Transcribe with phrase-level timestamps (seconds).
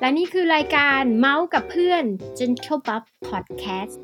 [0.00, 2.04] และนี่คือรายการเมาส์กับเพื่อน
[2.38, 3.94] Gentle Buff Podcast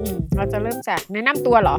[0.00, 1.76] อืมเราจะเริ่มจากแนะนำตัวเหรอ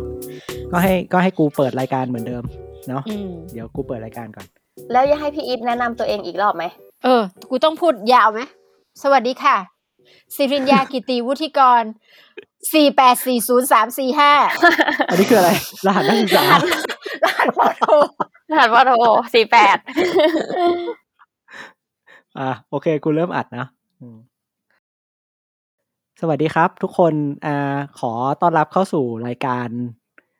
[0.71, 2.43] ก็ให้ก็ให้กูเปิดรายการเหมือนเดิม
[2.89, 4.45] เนาะอืม เดี๋ยวกูเปิดรายการก่อน
[4.91, 6.63] แล้วจะให้พี่อีฟแนะนำตัวเองอีกรอบไหม
[7.03, 8.41] เออ กูต้องพูดยาวไหม
[9.03, 9.57] สวัสดีค่ะ
[10.35, 11.83] สิรินยา กิติวุฒิกร
[12.73, 14.31] สี่แปดสี่ศูนย์สามสี่ห้า
[15.09, 15.51] อันนี้คืออะไร
[15.85, 16.45] รหัสนักศึกษา
[17.23, 17.93] รหัสปอโทร
[18.59, 18.91] หัสวโท
[19.33, 19.77] สี่แปด
[22.37, 23.65] อ่าโอเคกูเริ่มอัดนะ
[24.01, 24.17] อืม
[26.21, 27.13] สวัสดีครับ ทุกคน
[27.45, 28.11] อ่าขอ
[28.41, 29.69] ต้อนรับเข้าสู่รายการ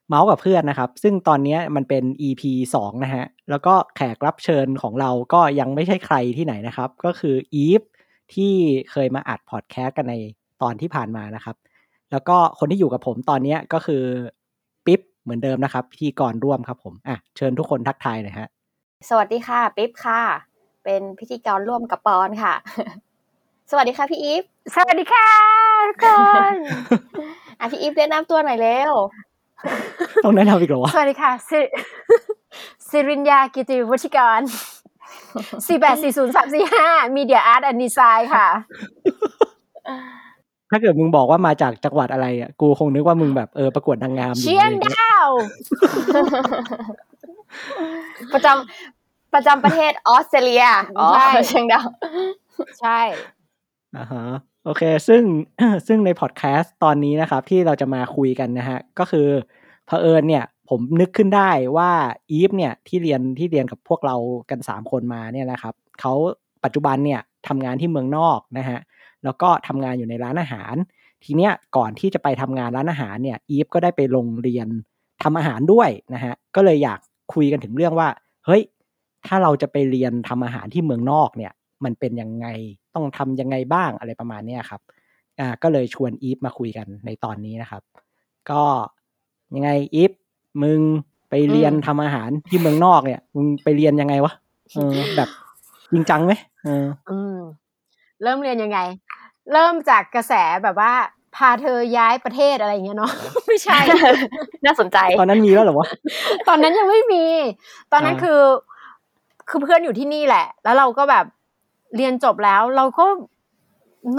[0.08, 2.44] เมาส์กับเพื่อนนะครับ ซึ่งตอนเนี้ยมันเป็น EP
[2.76, 7.82] สองนะฮะ แล้วก็แขกรับเชิญของเราก็ยังไม่ใช่ใครที่ไหนนะครับ ก็คืออีฟ
[8.34, 8.54] ที่
[8.92, 10.16] เคยมาอัดพอดแคสต์กันใน
[10.62, 11.56] ตอนที่ผ่านมานะครับ
[12.12, 14.04] แล้วก็คนที่อยู่กับผมตอนเนี้ยก็คือ
[14.86, 18.48] ปิ๊บเหมือนเดิมนะครับพิธีกรร่วมครับผมอะเชิญทุกคนทักทายหน่อยฮะ
[19.10, 20.22] สวัสดีค่ะปิ๊บค่ะ
[20.84, 22.54] เป็นพิธีกรร่วมกับปอนค่ะ
[23.72, 24.44] สวัสดีค่ะพี่อีฟ
[24.76, 25.30] สวัสดีค่ะ
[25.88, 26.08] ทุกค
[26.54, 26.56] น
[27.60, 28.94] อะพี่อีฟแนะนำตัวหน่อยเร็ว
[30.24, 31.60] ต้องแนะนำอีกเหรอวะสวัสดีค่ะสิ
[32.90, 34.42] สิรินยากิติวุฒิกร
[35.68, 38.48] สี่แปดสี่ศูนย์สามสี่ห้า media art and design ค่ะ
[40.72, 45.30] ถ้าเกิดมึงบอกว่ามาจากจังหวัดอะไรอะกูคงนึกว่ามึงแบบเออประกวดนางงามอยู่เชียอะนไรอย่างเงี้ยดาว
[48.34, 50.66] ประจำประจำประเทศออสเตรเลีย
[51.00, 51.10] อ๋อ
[51.48, 51.86] เชียงดาว
[52.80, 53.00] ใช่
[53.98, 54.26] อ่าฮะ
[54.66, 55.24] โอเค ซึ่ง
[55.88, 59.28] ซึ่งในพอดแคสต์ตอนนี้นะครับ ที่เราจะมาคุยกันนะฮะ ก็คือ
[59.88, 61.92] เผอิญเนี่ย ผมนึกขึ้นได้ว่า
[62.32, 64.16] อีฟเนี่ยที่เรียนที่เรียนกับพวกเรา
[64.50, 66.14] กันสามคนมาเนี่ยนะครับเขา
[66.64, 68.80] ปัจจุบันเนี่ยทำงานที่เมืองนอกนะฮะ
[69.24, 70.76] แล้วก็ทำงานอยู่ในร้านอาหาร
[71.24, 74.68] ทีเนี้ยก่อนที่จะไปทำงานร้านอาหารเนี่ยอีฟก็ได้ไปลงเรียน
[75.24, 77.00] ทำอาหารด้วยนะฮะก็เลยอยาก
[77.34, 78.10] คุยกันถึงเรื่องว่า
[78.46, 78.62] เฮ้ย
[79.28, 81.54] ถ้าเราจะไปเรียนทำอาหารที่เมืองนอกเนี่ย
[81.84, 82.48] มันเป็นยังไง
[82.96, 84.82] ต้องทำยังไงบ้างอะไรประมาณเนี้ยครับ
[85.40, 87.82] อ่าก็เลยชวนอีฟมาคุยกันในตอนนี้นะครับ
[88.50, 88.64] ก็
[89.56, 90.12] ยังไงอีฟ
[90.64, 90.80] มึง
[91.30, 94.34] ไปเรียนทำอาหารที่เมืองนอกเนี่ย มึงไปเรียนยังไงวะ
[94.74, 95.30] เออแบบ
[95.92, 96.34] จริงจังไหม
[96.66, 97.38] เอออืม
[98.24, 98.80] เริ่มเรียนยังไง
[99.54, 100.34] เริ่มจากกระแส
[100.64, 100.94] แบบว่า
[101.36, 103.12] พาเธอย้ายประเทศอะไรอย่างเงี้ยเนาะ
[103.48, 103.80] ไม่ใช่
[104.66, 105.88] น่าสนใจตอนนั้นมีแล้วเหรอวะ
[106.48, 107.26] ตอนนั้นยังไม่มี
[107.92, 108.42] ตอนนั้นอ่าคือ
[109.50, 111.26] คือเพื่อนอยู่ที่นี่แหละ แล้วเราก็แบบ
[111.96, 113.06] เรียนจบแล้ว เราก็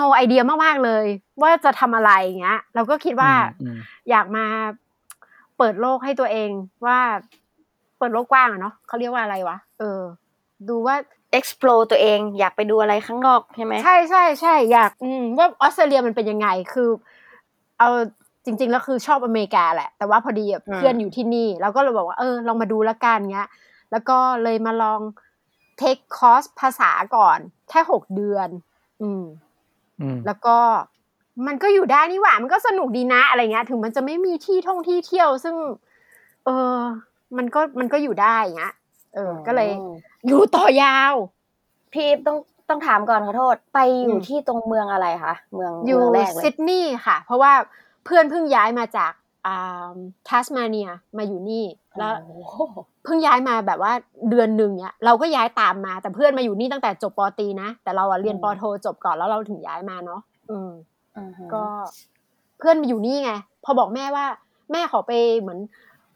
[0.01, 1.07] no idea มากๆเลย
[1.43, 3.33] ว่าจะทำอะไรอย่างเงี้ย เราก็คิดว่า
[3.63, 3.77] อืม
[4.11, 4.47] อยากมา
[5.59, 6.51] เปิดโลกให้ตัวเอง
[6.87, 6.99] ว่า
[7.99, 10.01] เปิดโลกกว้างอะเนาะเขาเรียกว่าอะไรวะเออ
[10.69, 10.97] ดูว่า
[11.39, 16.91] explore ตัวเองอยากไปดูอะไรข้างนอกใช่ไหมใช่ใช่ใช่อยากอืมว่าออสเตรเลียมันเป็นยังไงคือ
[17.78, 17.89] เอา
[18.44, 23.49] จริง ๆ แล้วคือชอบอเมริกาแหละ แต่ว่าพอดีอะเพื่อนอยู่ที่นี่เราก็เลยบอกว่าเออลองมาดูละกันเงี้ย
[23.91, 25.00] แล้วก็เลยมาลอง
[25.78, 27.38] เทคคอร์สภาษาก่อน
[27.69, 28.49] แค่หกเดือน
[29.03, 29.25] อืม
[30.00, 30.56] อืมแล้วก็
[31.47, 35.56] มันก็อยู่ได้นี่หว่า มันก็สนุกดีนะอะไรเงี้ย ถึงมันจะไม่มีที่ท่องที่เที่ยว ซึ่ง
[36.44, 36.77] เออ
[37.37, 38.78] มันก็มันก็อยู่ได้อย่างเงี้ยเออ
[39.47, 39.93] ก็เลยอืม
[40.27, 41.15] อยู่ต่อยาว
[41.93, 42.39] พี่อีฟต้อง
[42.69, 47.53] ต้องถามก่อนขอโทษ ไปอยู่อืมที่ตรงเมืองอะไรคะเมืองอยู่เมืองแรกเลยซิดนีย์ค่ะ เพราะว่า
[48.05, 49.13] เพื่อนเพิ่งย้ายมาจาก
[49.47, 49.95] อ่า
[50.29, 51.65] ทัสมาเนียมาอยู่นี่
[51.99, 52.57] แล้วโอ้โห
[53.05, 53.93] เพิ่งย้ายมาแบบว่า
[54.31, 60.21] เดือนหนึ่งเนี้ยเราก็ย้ายตามมาแต่เพื่อนมาอยู่นี่ตั้งแต่จบปอตรีนะ แต่เราอะเรียนปอโทจบก่อนแล้วเราถึงย้ายมาเนาะ
[60.51, 60.71] อืม
[61.17, 61.65] อือฮึก็
[62.59, 63.33] เพื่อนมาอยู่นี่ไง
[63.65, 64.27] พอบอกแม่ว่า
[64.73, 65.59] แม่ขอไปเหมือน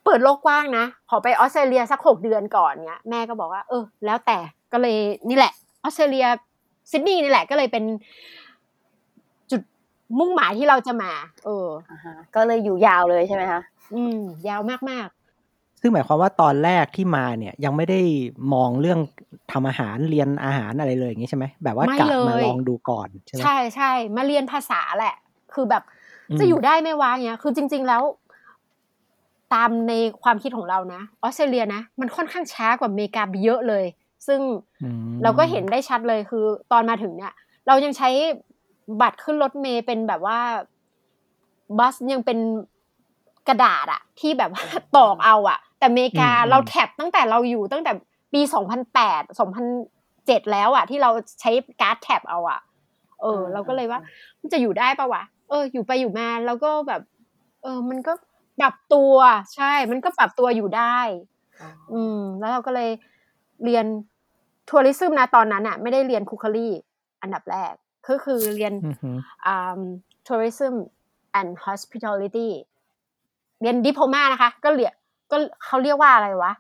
[0.04, 4.38] เปิดโลกกว้างนะ ขอไปออสเตรเลียสักหกเดือนก่อนเนี้ยแม่ก็บอกว่าเออ แล้วแต่
[4.72, 4.96] ก็เลย
[5.28, 5.52] นี่แหละ
[5.84, 6.26] ออสเตรเลีย
[6.90, 7.84] ซิดนีย์นี่แหละก็เลยเป็น
[9.50, 9.62] จุด
[10.18, 11.12] มุ่งหมายที่เราจะมา
[11.44, 13.60] เอออ่าฮะก็เลยอยู่ยาวเลยใช่ไหมคะ
[13.94, 14.18] อืม
[14.48, 15.08] ยาวมาก
[15.80, 18.00] ซึ่งหมายความว่าตอนแรกที่มาเนี่ย ยังไม่ได้
[18.54, 19.00] มองเรื่อง
[19.52, 25.14] ทำอาหารเรียนอาหารอะไรเลยอย่างนี้ใช่ไหมแบบว่าไม่กะเลยมาลองดูก่อนใช่ไหๆมใช่ใช่มาเรียนภาษาแหละ
[25.54, 25.82] คือแบบ
[26.30, 28.02] อืมจะอยู่ได้ไหม่วะเนี้ยคือจริง ๆ แล้ว
[29.52, 33.84] ตามในความคิดของเรานะออสเตรเลียนะ มันค่อนข้างช้ากว่าอเมริกาเยอะเลย
[34.26, 34.40] ซึ่ง
[34.82, 37.32] อืมเราก็เห็นได้ชัดเลยคือ ตอนมาถึงเนี่ย
[37.66, 38.08] เรายังใช้
[39.00, 40.38] บัตรขึ้นรถเมย์เป็นแบบว่า
[41.78, 42.38] บัสยังเป็น
[43.48, 44.64] กระดาษอะที่แบบว่า
[44.96, 47.92] ตอกเอาอะแต่อเมริกาเราแท็บตั้งแต่เราอยู่ตั้งแต่
[48.32, 49.64] ปีสองพันแปดสองพัน
[50.26, 51.10] เจ็ดแล้วอะที่เรา
[51.40, 51.50] ใช้
[51.80, 52.60] การ์ดแท็บเอาอะ
[53.22, 54.00] เออ เราก็เลยว่า
[54.40, 57.02] มันจะอยู่ได้ปะวะเออ อยู่ไปอยู่มาแล้วก็แบบ
[57.62, 58.12] เออ มันก็
[58.60, 59.14] ปรับตัว
[59.54, 60.98] ใช่ มันก็ปรับตัวอยู่ได้
[61.92, 62.90] อืม แล้วเราก็เลย
[63.64, 63.86] เรียน
[64.68, 66.68] ทัวริซึมนะตอนนั้นอะไม่ได้เรียนคุกคารี
[67.22, 67.74] อันดับแรก
[68.08, 69.16] ก็คือเรียนอือหือ
[69.46, 69.80] อ่า
[70.26, 70.74] ทัวริซึม
[71.40, 72.48] and Hospitality
[73.60, 74.92] เรียนดิโพมานะคะ ก็เรียน
[75.30, 76.52] ก็เขาเรียกว่าอะไรวะ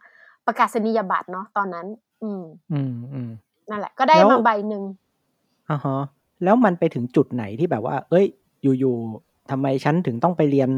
[0.46, 1.86] ประกาศนียบัตรเนาะตอนนั้น
[2.22, 2.42] อืม
[2.72, 3.30] อืมอืม
[3.70, 4.82] นั่นแหละ ก็ได้แล้วมาใบหนึ่ง
[5.70, 6.00] อ่าฮะ
[6.44, 8.26] แล้วมันไปถึงจุดไหนที่แบบว่า เอ้ย
[8.62, 10.70] อยู่ๆทำไมฉันถึงต้องไปเรียน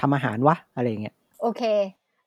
[0.00, 1.62] ทำอาหารวะอะไรอย่างเงี้ยโอเค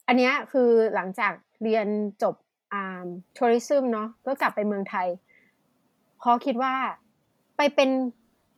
[0.07, 1.33] อันเนี้ยคือหลังจาก
[1.63, 1.87] เรียน
[2.23, 2.35] จบ
[2.73, 3.05] อ่า
[3.37, 5.07] ทัวริซึมเนาะก็กลับไปเมืองไทย
[6.19, 6.73] เพราะคิดว่า
[7.57, 7.89] ไปเป็น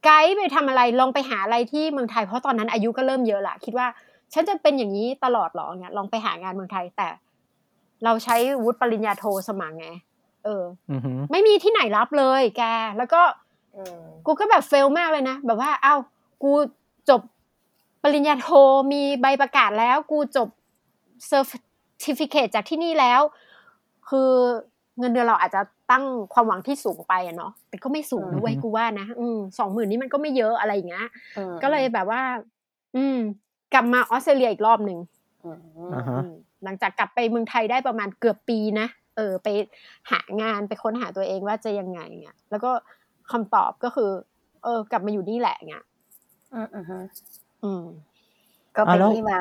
[0.04, 3.88] ไกด์ไปทำอะไรลองไปหาอะไรที่เมืองไทยเพราะตอนนั้นอายุก็เริ่มเยอะละคิดว่า
[4.34, 7.08] ฉันจะเป็นอย่างนี้ตลอดหรอเนี่ยลองไปหางานเมืองไทยแต่
[8.04, 9.88] เราใช้วุฒิปริญญาโทสมัครไง
[10.44, 12.64] เอออือฮึไม่มีที่ไหนรับเลยแก
[12.98, 13.22] แล้วก็
[13.76, 15.96] อืมกูก็แบบ fail มากเลยนะ แบบว่า เอ้า
[16.44, 16.52] กู
[17.10, 17.22] จบ
[18.08, 18.50] ปริญญาโท
[18.94, 20.50] มีใบประกาศแล้ว กูจบ
[21.28, 23.22] certificate จากที่นี่แล้ว
[24.10, 24.32] คือ
[25.00, 25.62] เงินเดือนเราอาจจะ
[25.92, 26.04] ตั้ง
[26.34, 31.08] ความหวังที่สูงไปอะเนาะแต่ก็ไม่สูงนะเว้ยกูว่านะอืมสองหมื่นนี่มันก็ไม่เยอะอะไรอย่างเงี้ย
[31.38, 32.22] อืมก็เลยแบบว่า
[32.96, 33.18] อืม
[33.74, 35.00] กลับมาออสเตรเลียอีกรอบหนึ่ง
[35.46, 35.60] อืม
[35.94, 38.88] อ่าฮะอืมหลังจากกลับไปเมืองไทยได้ประมาณเกือบปีนะ
[39.18, 39.48] เออ ไป
[40.12, 42.72] หางานไปค้นหาตัวเองว่าจะยังไงเงี้ยแล้วก็
[43.32, 44.10] คำตอบก็คือ
[44.64, 45.86] เออ กลับมาอยู่นี่แหละเงี้ย
[47.66, 48.06] อืมอืมอืมอืม
[48.76, 49.40] ก็เป็นอ่าแล้วที่มา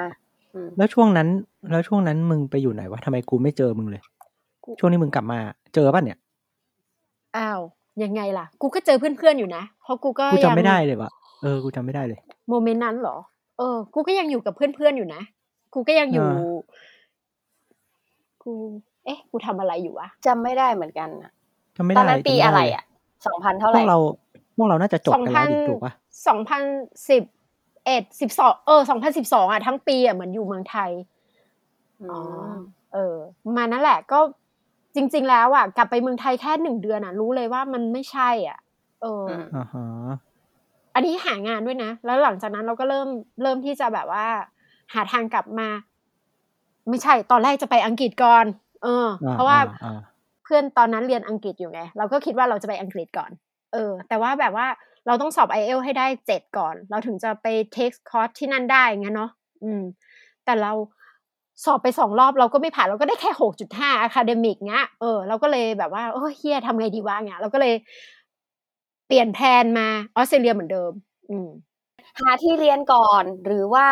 [0.54, 1.28] อืมแล้วช่วงนั้น
[1.70, 4.02] แล้วช่วงนั้นมึงไปอยู่ไหนวะทำไมกูไม่เจอมึงเลย
[4.64, 5.38] กูช่วงนี้มึงกลับมา
[5.74, 6.18] เจอป่ะเนี่ย
[7.36, 7.60] อ้าว
[8.02, 11.10] ยังไงล่ะ กูก็เจอเพื่อนๆอยู่นะ เพราะกูก็กูจำยังไม่ได้เลยวะ
[11.42, 13.16] เออ กูจำไม่ได้เลย โมเมนต์นั้นเหรอ
[13.58, 15.22] เออ กูก็ยังอยู่กับเพื่อนๆอยู่นะ
[15.74, 16.42] กูก็ยังอยู่อ่า
[18.42, 18.52] กู
[19.04, 21.32] เอ๊ะ กูทำอะไรอยู่วะจำไม่ได้เหมือนกันอะ
[21.76, 22.84] จำไม่ตได้อนนั้นปีจำม่ด้อะไรเลยอะ
[23.26, 23.98] สองพันเท่าไหพร่วกเรา
[24.56, 25.92] พวกเราน่าจะจบกันแล้วดิถูกปะ
[26.28, 26.62] สองพัน
[27.08, 27.22] สิบ
[27.86, 30.90] เอ็ดสิบสองเออสองพันสิบสองอะทั้งปีอะเหมือนอยู่เมืองไทย
[32.10, 32.20] อ๋อ
[32.94, 34.18] เออประมาณนั่นแหละก็
[34.94, 38.58] จริง ๆ แล้วอะกลับไปเมืองไทยแค่หนึ่งเดือนอะ รู้เลยว่ามันไม่ใช่ อะ
[39.02, 39.84] เออออืมอ่าฮะ
[40.94, 43.08] อันนี้หางานด้วยนะ แล้วหลังจากนั้นเราก็เริ่ม
[43.42, 44.26] เริ่มที่จะแบบว่า
[44.94, 45.68] หาทางกลับมา
[46.88, 48.44] ไม่ใช่ ตอนแรกจะไปอังกฤษก่อน
[48.82, 49.98] เอออ่เพราะว่าอ่า
[50.44, 53.30] เพื่อนตอนนั้นเรียนอังกฤษอยู่ไง เราก็คิดว่าเราจะไปอังกฤษก่อน
[53.72, 54.66] เออ แต่ว่าแบบว่า
[55.06, 59.30] เราต้องสอบ i อเอลให้ได้เจ็ดก่อน เราถึงจะไป take course ที่นั่นได้ไงเนาะ
[59.62, 59.82] อืม
[60.44, 60.72] แต่เรา
[61.64, 67.74] สอบไปสองรอบเราก็ไม่ผ่านเราก็ได้แค่หกจุดห้า academic เงี้ยเออเราก็เลยแบบว่าโอ้ยเหี้ยทำไงดีวะเงี้ยเราก็เลย
[69.06, 70.92] เปลี่ยนแผนมาออสเตรเลียเหมือนเดิม
[71.30, 71.48] อืม
[72.20, 73.86] หาที่เรียนก่อนหรือว่า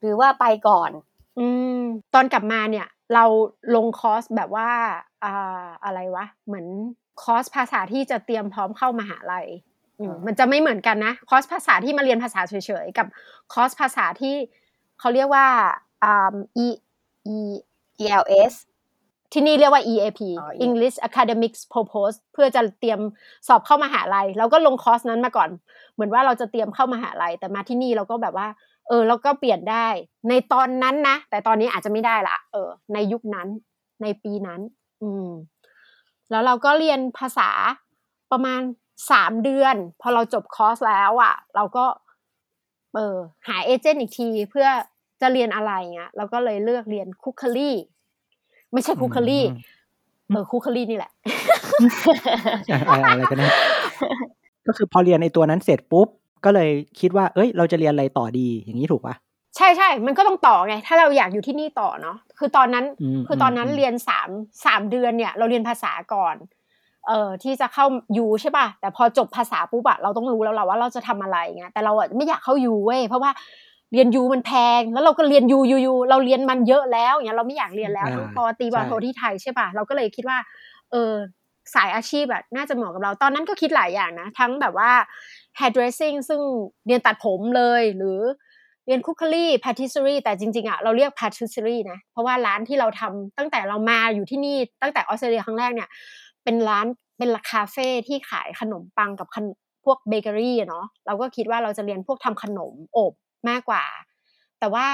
[0.00, 0.90] หรือว่าไปก่อน
[1.38, 1.46] อื
[1.76, 1.80] ม
[2.14, 3.24] ตอนกลับมาเนี่ย เรา
[3.74, 4.70] ลงคอร์สแบบว่า
[5.24, 6.66] อ่าอะไรวะ เหมือน
[7.22, 12.54] คอร์สภาษาที่จะเตรียมพร้อมเข้ามหาลัยอื มอ่ามัมันจะไม่เหมือนกันนะ คอร์สภาษาที่มาเรียนภาษาเฉ
[12.84, 13.06] ยๆ กับ
[13.52, 14.34] คอร์สภาษาที่
[15.00, 15.46] เขาเรียกว่า
[16.04, 16.34] อ่า
[16.64, 16.66] e
[17.34, 17.38] e
[18.04, 18.54] ELS
[19.32, 23.00] ที่นี่เรียกว่า EAP อ๋อ English Academics Purpose เพื่อจะเตรียม
[23.48, 25.50] สอบเข้ามหาลัยเราก็ลงคอร์สนั้นมาก่อน
[25.94, 28.48] เหมือนว่าเราจะเตรียมเข้ามหาลัยแต่มาที่นี่เราก็แบบว่า
[28.88, 29.86] เออเราก็เปลี่ยนได้
[30.28, 33.48] ในตอนนั้นนะ แต่ตอนนี้อาจจะไม่ได้ละเออ ในยุคนั้น
[34.02, 34.60] ในปีนั้น
[35.02, 35.28] อืม
[36.30, 37.50] แล้วเราก็เรียนภาษา
[38.32, 38.60] ประมาณ
[39.10, 41.84] สามเดือน พอเราจบคอร์สแล้วอะ่ะ เราก็
[42.94, 43.16] เออ
[43.48, 44.66] หาเอเจนต์อีกทีเพื่อ
[45.20, 47.74] จะเรียนอะไรเงี้ยเราก็เลยเลือกเรียนคุกคลี่
[48.72, 49.76] ไม่ใช่คุกคลี่อืม
[50.28, 51.12] เออคุกคลี่นี่แหละ
[52.88, 53.52] อะไรอะไรกันนะ
[54.66, 56.08] ก็คือพอเรียนในตัวนั้นเสร็จปุ๊บ
[56.44, 56.70] ก็เลย
[57.00, 59.14] คิดว่า เอ้ย เราจะเรียนอะไรต่อดีอย่างนี้ถูกปะ
[59.56, 64.28] ใช่ใช่มันก็ต้องต่อไง ถ้าเราอยากอยู่ที่นี่ต่อเนาะคือตอนนั้นอืมคือตอนนั้นอืมเรียนสาม
[64.64, 66.34] สามเดือนเนี่ย เราเรียนภาษาก่อน
[67.06, 67.84] เอ่อที่จะเข้า
[68.18, 73.30] ยูใช่ป่ะแต่พอจบภาษาปุ๊บอะเราต้องรู้แล้วแหละว่าเราจะทำอะไรเงี้ยแต่เราอะไม่อยากเข้ายูเว้ยเพราะว่า
[73.92, 80.38] เรียนยูมันแพง แล้วเราก็เรียนยูยูยูเราเรียนมันเยอะแล้วอย่างเงี้ยเราไม่อยากเรียนแล้วอ่าทั้งปอตรีบอใช่โทที่ไทยใช่ป่ะเราก็เลยคิดว่า
[80.90, 81.12] เออ
[81.74, 84.90] สายอาชีพแบบน่าจะเหมาะกับเรา ตอนนั้นก็คิดหลายอย่างนะ ทั้งแบบว่า
[85.58, 86.40] hairdressing ซึ่ง
[86.86, 88.20] เรียนตัดผมเลย หรือ
[88.86, 95.88] เรียนคุกคลี่ patisserie แต่จริงๆอะเราเรียก patisserie นะ เพราะว่าร้านที่เราทำตั้งแต่เรามาอยู่ที่นี่ตั้งแต่ออสเตรเลียครั้งแรกเนี่ย
[96.46, 96.86] เป็นร้าน
[97.18, 99.46] เป็นคาเฟ่ที่ขายขนมปังกับขน
[99.84, 103.12] พวกเบเกอรี่อะเนาะเราก็คิดว่าเราจะเรียนพวกทำขนมอบ
[103.48, 103.84] มากกว่า
[104.60, 104.86] แต่ว่า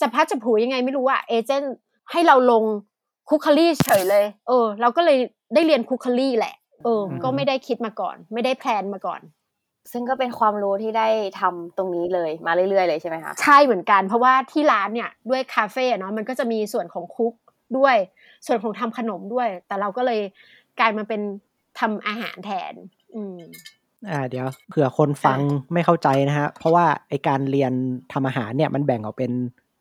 [0.00, 1.74] จะพัดจะผูยังไงไม่รู้อะเอเจนต์
[2.10, 2.64] ให้เราลง
[3.28, 5.18] คุกคลี่เฉยเลย เออ เราก็เลย
[5.54, 9.20] ได้เรียนคุกคลี่แหละ เออ ก็ไม่ได้คิดมาก่อน ไม่ได้แพลนมาก่อน
[9.92, 11.08] ซึ่งก็เป็นความรู้ที่ได้
[11.40, 17.32] ทำตรงนี้เลยมาเรื่อยๆเลยใช่ไหมคะ ใช่เหมือนกัน เพราะว่าที่ร้านเนี่ยด้วยคาเฟ่อะเนาะมันก็จะมีส่วนของคุก
[17.78, 17.96] ด้วย
[18.46, 20.20] ส่วนของทำขนมด้วย แต่เราก็เลย
[20.80, 21.20] กลายมาเป็น
[21.80, 22.74] ทำอาหารแทน
[23.14, 23.38] อืม
[24.10, 25.38] อ่าเดี๋ยวเผื่อคนฟัง
[25.72, 27.72] ไม่เข้าใจนะฮะ เพราะว่าไอการเรียน
[28.12, 29.32] ทำอาหารเนี่ยมันแบ่งออกเป็น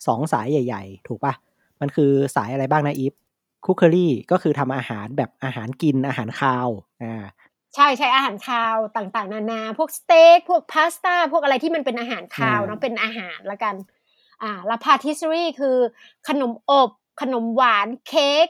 [0.08, 1.34] สองสายใหญ่ ๆ ถูกปะ
[1.82, 3.14] มันคือสายอะไรบ้างนะอีฟ
[3.66, 6.70] คุกเคอรี่ก็คือทำอาหารแบบอาหารกินอาหารคาว
[7.04, 7.24] อ่า
[7.76, 13.76] ใช่ใช้อาหารคาวต่างๆ นานา พวกสเต็กพวกพาสต้าพวกอะไรที่มันเป็นอาหารคาวเนาะเป็นอาหารละกัน
[14.44, 15.78] อ่าแล้วพาทิสรีคือ
[16.28, 16.90] ขนมอบ
[17.22, 18.48] ขนมหวานเค้ก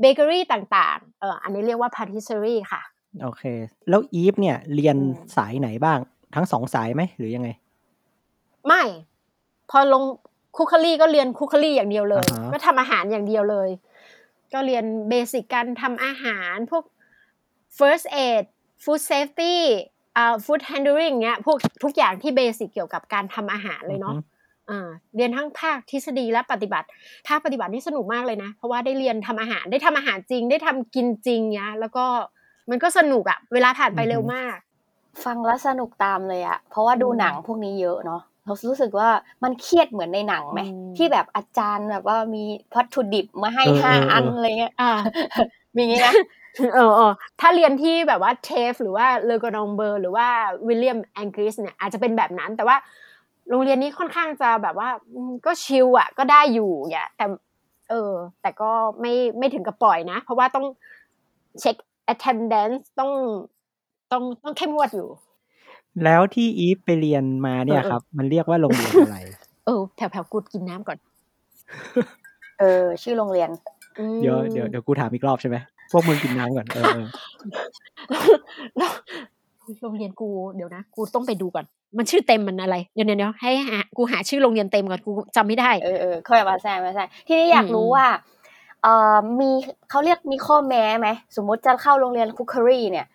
[0.00, 2.82] เบเกอรี่ต่างๆเอออันนี้เรียกว่าพาทิสรีค่ะ
[3.22, 3.42] โอเค
[3.88, 5.98] แล้วอีฟเนี่ยเรียนอืมสายไหนบ้าง
[6.34, 7.48] ทั้งสองสายไหมหรือยังไง
[8.66, 8.82] ไม่
[9.70, 10.02] พอลง
[10.56, 13.68] คุกคลี่ก็เรียนคุกคลี่อย่างเดียวเลยอ่าฮะก็ทำอาหารอย่างเดียวเลย
[14.52, 16.84] ก็เรียนเบสิกการทำอาหารพวก
[17.78, 18.44] first aid
[18.84, 19.54] food safety
[20.16, 24.33] อ่า food handling เงี้ยพวกทุกอย่างที่เบสิกเกี่ยวกับการทำอาหารเลยเนาะอือฮึอ่า
[25.16, 26.86] เรียนทั้งภาคทฤษฎีและปฏิบัติ
[27.28, 32.06] ภาคปฏิบัตินี่สนุกมากเลยนะ เพราะว่าได้เรียนทำอาหารได้ทำอาหารจริง ได้ทำกินจริงเนี้ยแล้วก็
[32.70, 34.56] มันก็สนุกอะเวลาผ่านไปเร็วมาก
[35.24, 39.08] ฟังแล้วสนุกตามเลยอะเพราะว่าดูอืมหนังพวกนี้เยอะเนาะเรารู้สึกว่า
[39.42, 42.44] มันเครียดเหมือนในหนังไหมอืมที่แบบอาจารย์แบบว่ามี
[42.76, 44.90] วัตถุดิบมาให้เออห้าเออเอออัอันอะไรเงี้ยอ่า
[45.74, 46.14] มีอย่างงี้นะ
[46.74, 50.28] เออเออถ้าเรียนที่แบบว่าเทฟหรือว่าเลอกรองเบอร์ หรือว่า
[50.66, 52.76] วิลเลียมแองกริสเนี่ยอาจจะเป็นแบบนั้นแต่ว่า
[53.50, 57.26] โรงเรียนนี้ค่อนข้างจะแบบว่าอืมก็ชิลอะก็ได้อยู่เนี่ยแต่
[57.90, 58.70] เออ แต่ก็
[59.00, 60.66] ไม่ไม่ถึงกับปล่อยนะ เพราะว่าต้อง
[61.60, 61.76] เช็ค
[62.12, 63.10] attendance ต้อง
[64.12, 65.08] ต้องต้องเข้มงวดอยู่
[66.04, 69.18] แล้วที่อีฟไปเรียนมาเนี่ยเออเออครับ มันเรียกว่าโรงเรียนอะไร
[69.66, 70.98] เออแถวแถวกูกินน้ำก่อน
[72.60, 73.50] เออ ชื่อโรงเรียน
[73.98, 75.56] อืมเดี๋ยวเดี๋ยวเดี๋ยวกูถามอีกรอบใช่ไหม
[75.92, 77.06] พวกมึงกินน้ำก่อนเออเออ
[78.76, 78.90] แล้ว
[79.82, 81.64] โรงเรียนกูเดี๋ยวนะ กูต้องไปดูก่อน
[81.96, 88.06] มันชื่อเต็มมันอะไรเดี๋ยวเดี๋ยวเดี๋ยวให้หากูหาชื่อโรงเรียนเต็มก่อนกูจำไม่ได้เออเออค่อยมาแซงมาแซงทีนี้อยากอืมรู้ว่า
[88.82, 89.50] เอ่อมี
[89.90, 93.06] เขาเรียกมีข้อแม้ไหมสมมุติจะเข้าโรงเรียนคุกค r รีเนี่ย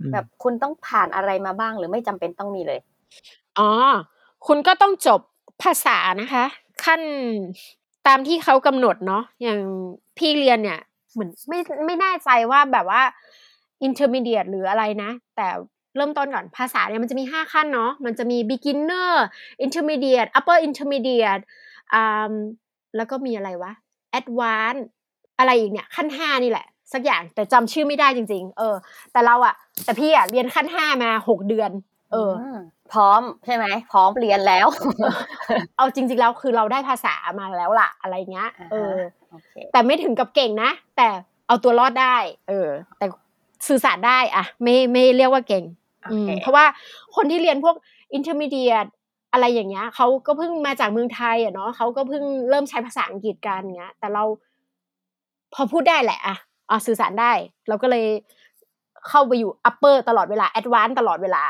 [0.00, 2.80] อืมแบบคุณต้องผ่านอะไรมาบ้างหรือไม่จำเป็นต้องมีเลย
[3.58, 3.70] อ๋อ
[4.46, 5.20] คุณก็ต้องจบ
[5.62, 6.44] ภาษานะคะ
[6.84, 7.00] ขั้น
[8.06, 9.60] ตามที่เขากำหนดเนาะอย่าง
[10.18, 10.80] พี่เรียนเนี่ย
[11.12, 13.02] เหมือนไม่ไม่แน่ใจว่าแบบว่า
[13.86, 15.48] intermediate หรืออะไรนะ แต่
[15.96, 19.12] เริ่มต้นก่อนภาษาเนี่ยมันจะมีห้าขั้นเนาะมันจะมี beginner
[19.64, 21.42] intermediate upper intermediate
[21.94, 22.32] อ่า
[22.96, 23.72] แล้วก็มีอะไรวะ
[24.18, 24.84] advanced
[25.38, 28.76] อะไรอีกเนี่ยขั้นห้านี่แหละสักอย่างแต่จำชื่อไม่ได้จริง ๆ เออ
[29.12, 31.70] แต่เราอะแต่พี่อะเรียนขั้นห้ามาหกเดือน
[32.12, 32.58] เออม
[32.92, 34.66] พร้อมใช่ไหมพร้อมเรียนแล้ว
[35.76, 38.96] เอาจริง ๆ แล้วคือเราได้ภาษามาแล้วล่ะ อะไรเงี้ย เออ
[39.30, 41.08] โอเคแต่ไม่ถึงกับเก่งนะแต่
[41.46, 42.16] เอาตัวรอดได้
[42.48, 43.06] เออ แต่
[43.68, 45.85] สื่อสารได้อะไม่ไม่เรียกว่าเก่งโออื
[46.22, 46.64] เคมเพราะว่า
[47.16, 47.76] คนที่เรียนพวก
[48.16, 48.90] intermediate
[49.32, 54.24] อะไรอย่างเงี้ยเขาก็เพิ่งมาจากเมืองไทยอะเนาะเขาก็เพิ่งเริ่มใช้ภาษาอังกฤษกันเงี้ย แต่เรา
[55.54, 56.36] พอพูดได้แหละอะ
[56.70, 57.32] อะสื่อสารได้
[57.68, 58.06] เราก็เลย
[59.08, 61.44] เข้าไปอยู่ upper ตลอดเวลา advance ตลอดเวลา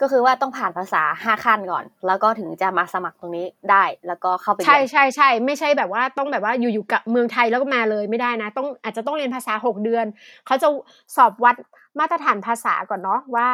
[0.00, 10.06] ก็คือว่าต้องผ่านภาษาห้าขั้นก่อน แล้วก็ถึงจะมาสมัครตรงนี้ได้ แล้วก็เข้าไปเรีใช่ยนใช่ใช่ไม่ใช่แบบว่าต้องแบบว่าอยู่ๆกับเมืองไทยแล้วก็มาเลยไม่ได้นะ ต้องอาจจะต้องเรียนภาษาหกเดือน
[10.46, 10.68] เขาจะ
[11.16, 11.54] สอบวัด
[11.98, 13.48] มาตรฐานภาษาก่อนเนาะว่า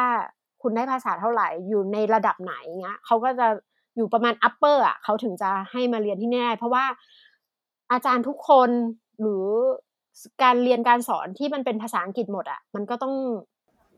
[0.65, 3.47] คุณได้ภาษาเท่าไหร่อยู่ในระดับไหนเงี้ยเขาก็จะ
[3.95, 6.85] อยู่ประมาณ upper อะเขาถึงจะให้มาเรียนที่นี่ได้เพราะว่า
[7.91, 8.69] อาจารย์ทุกคน
[9.19, 9.45] หรือ
[10.43, 13.13] การเรียนการสอนที่มันเป็นภาษาอังกฤษหมดอะมันก็ต้อง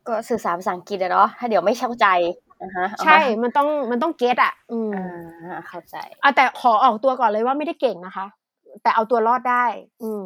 [0.08, 2.08] ก็สื่อสารภาษาอังกฤษอะเนาะถ้าเดี๋ยวไม่เข้าใจ
[2.62, 8.26] นะฮะใช่ มันต้อง มันต้องเก็ตอะ อืมอ่าเข้าใจเอาแต่ขอออกตัวก่อนเลยว่าไม่ได้เก่งนะคะ
[8.84, 9.66] แต่เอาตัวรอดได้
[10.04, 10.24] อืม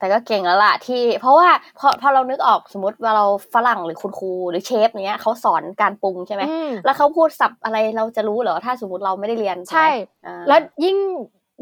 [0.00, 9.86] แต่ก็เก่งแล้วล่ะที่ เพราะว่าพอพอเรานึกออกสมมติว่าเราฝรั่งหรือคุณครูหรือเชฟเนี้ยเขาสอนการปรุงใช่ไหมอืมแล้วเขาพูดศัพท์อะไรเราจะรู้เหรอถ้าสมมติเราไม่ได้เรียนใช่ไหม
[10.26, 10.96] อ่าแล้วยิ่ง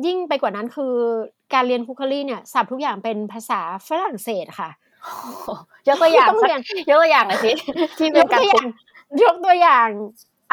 [0.07, 0.95] ยิ่งไปกว่านั้นคือ
[1.55, 4.71] การเรียนคุกคลี่เนี่ยศัพท์ทุกอย่างเป็นภาษาฝรั่งเศสค่ะ
[5.89, 7.53] ยกตัวอย่างต้องสักเรียนยกตัวอย่างหน่อยสิ
[7.99, 9.89] ที่ยเป็นกการตัวอปรุย่างงยกตัวอย่าง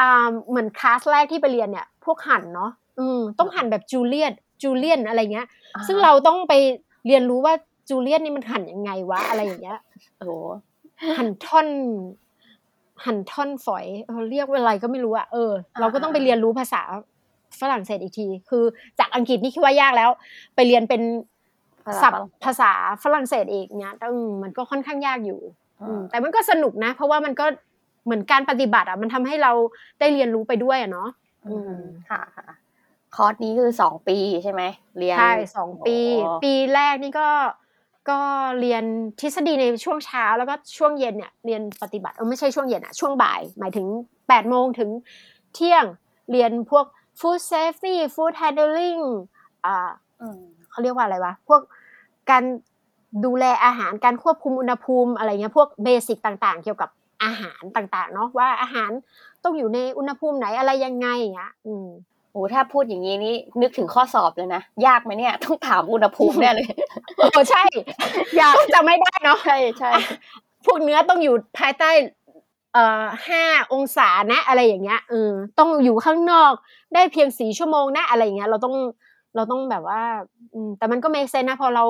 [0.00, 6.52] อ่าเหมือนคลาสแรกที่ไปเรียนเนี่ย พวกหั่นเนาะอืมต้องหั่นแบบจูเลียนจูเลียนอะไรเงี้ยอ่าซึ่งเราต้องไป
[7.06, 7.54] เรียนรู้ว่า
[7.88, 9.78] จูเลียนนี่มันหั่นยังไงวะอะไรอย่างเงี้ย
[10.16, 10.32] โอ้โห
[11.16, 11.68] หั่นท่อน
[13.04, 16.82] หั่นท่อนฝอยเออเรียกว่าอะไรก็ไม่รู้อะเออเราก็ต้องไปเรียนรู้ภาษา
[17.60, 18.64] ฝรั่งเศสอีกที คือ
[18.98, 20.10] จากอังกฤษนี่คิดว่ายากแล้ว
[20.54, 21.02] ไปเรียนเป็น
[21.86, 22.70] ภาษาศัพฝท์รั่งภาษา
[23.04, 25.40] ฝรั่งเศสอีกเนี้ยอืมมันก็ค่อนข้างยากอยู่
[25.82, 27.46] อือืมมแต่มันก็สนุกนะ เพราะว่ามันก็
[28.04, 29.52] เหมือนการปฏิบัติอะมันทำให้เรา
[30.00, 31.08] ได้เรียนรู้ไปด้วยอะเนาะ
[31.48, 31.76] อืม
[32.10, 32.46] ค่ะค่ะ
[33.14, 34.62] คอร์สนี้คือสองปีใช่ไหม
[34.98, 37.28] เรียนใช่สองปีโอ้ปีแรกนี่ก็
[38.08, 38.20] ก็
[38.60, 38.84] เรียน
[39.20, 43.86] ทฤษฎีในช่วงเช้าแล้วก็ช่วงเย็นเนี่ยเรียนปฏิบัติเออไม่ใช่ช่วงเย็นอะช่วงบ่าย หมายถึง
[44.28, 44.90] แปดโมงถึง
[45.54, 45.84] เที่ยง
[46.30, 46.84] เรียนพวก
[47.20, 49.02] food safety food handling
[49.64, 51.60] อ่าอืมเขาเรียกว่าอะไรวะ พวก
[52.30, 52.42] การ
[53.24, 56.90] ดูแลอาหารการควบคุมอุณหภูมิอะไรเงี้ยพวกเบสิกต่างๆ เกี่ยวกับ
[57.24, 58.90] อาหารต่างๆเนาะว่าอาหาร
[59.44, 61.86] ต้องอยู่ในอุณหภูมิไหนอะไรยังไงอย่างเงี้ยอืม
[62.36, 66.68] โอ้ถ้าพูดอย่างนี้นี่นึกถึงข้อสอบเลยนะ ยากไหมเนี่ย ต้องถามอุณหภูมิแน่เลย
[67.16, 67.64] เออใช่
[68.36, 69.90] อยากจะไม่ได้เนาะใช่ใช่
[70.64, 71.90] พวกเนื้อต้องอยู่ภายใต้
[72.72, 76.52] เอ่อห้าองศานะ อะไรอย่างเงี้ยเออต้องอยู่ข้างนอก
[76.94, 78.74] ได้เพียงสี่ชั่วโมงนะอะไรอย่างเงี้ย เราต้อง
[79.36, 80.02] เราต้องแบบว่า
[80.54, 81.84] อืมแต่มันก็ไม่เซนนะพอเรา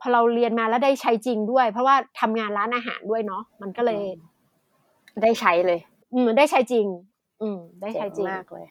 [0.00, 4.02] พอเราเรียนมาแล้วได้ใช้จริงด้วย เพราะว่าทำงานร้านอาหารด้วยเนาะมันก็เลย
[5.22, 5.78] ได้ใช้เลย
[6.14, 6.86] อืมได้ใช้จริง
[7.42, 8.66] อืมได้ใช้จริงเจ๋มากเลย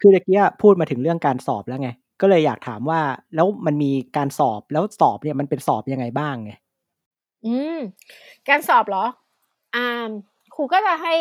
[0.00, 3.00] คือตะกี้พูดมาถึงเรื่องการสอบแล้วไง ก็เลยอยากถามว่า
[3.34, 6.52] แล้วมันมีการสอบแล้วสอบเนี่ยมันเป็นสอบยังไงบ้างไง
[7.46, 7.78] อืม
[8.48, 9.04] การสอบเหรอ
[9.76, 10.08] อ่า
[10.54, 11.14] ครูก็จะให้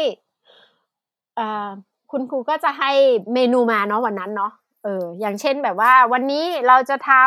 [1.40, 1.70] อ่า
[2.12, 2.92] คุณครูก็จะให้
[3.34, 4.51] เมนูมาเนาะวันนั้นเนาะ
[4.84, 7.22] เออ อย่างเช่นแบบว่า วันนี้เราจะทำ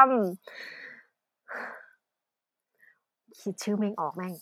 [3.41, 4.33] คิดชื่อแม่งออกแม่ง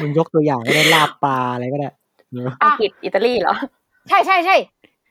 [0.00, 1.88] มึงยกตัวอย่างก็ได้ลาบปลาอะไรก็ได้
[2.30, 3.54] เอออังกฤษอิตาลีเหรอ
[4.08, 4.56] ใช่ใช่ใช่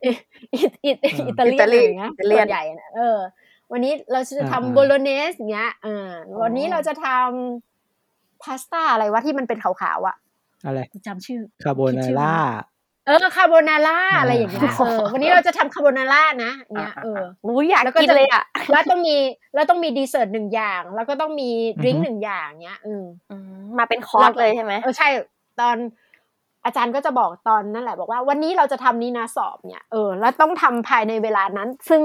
[0.04, 0.12] อิ
[0.54, 3.18] อิอิอิเอออิตาเลียนอิตาลีอะไรอย่างเงี้ยอิตาเลียนส่วนใหญ่นะเออ
[3.72, 6.10] วันนี้เราจะอ่าทำอ่า bolognese อย่างเงี้ยเออ
[6.44, 10.16] วันนี้เราจะทำ pasta อะไรวะที่มันเป็นขาวๆอะ
[10.66, 12.36] อะไรจำชื่อ carbonara
[13.06, 19.16] เออ carbonara อ่าอะไรอย่างเงี้ยเออวันนี้เราจะทำ carbonara นะอย่างเงี้ยเอออุ้ยอยากแล้วก็กินจะเลยอะแล้วต้องมี
[19.56, 21.50] แล้วต้องมี dessert หนึ่งอย่าง แล้วก็ต้องมี
[21.84, 25.08] ดริงก์อือฮึหนึ่งอย่างเงี้ยอืมอืมมาเป็นคอร์สเลยใช่ไหมเออใช่
[25.60, 25.76] ตอน
[26.70, 32.02] อาจารย์ก็จะบอกตอนนั่นแหละบอกว่าวันนี้เราจะทำนี้นะสอบเนี่ยเออแล้วต้องทำภายในเวลานั้น ซึ่ง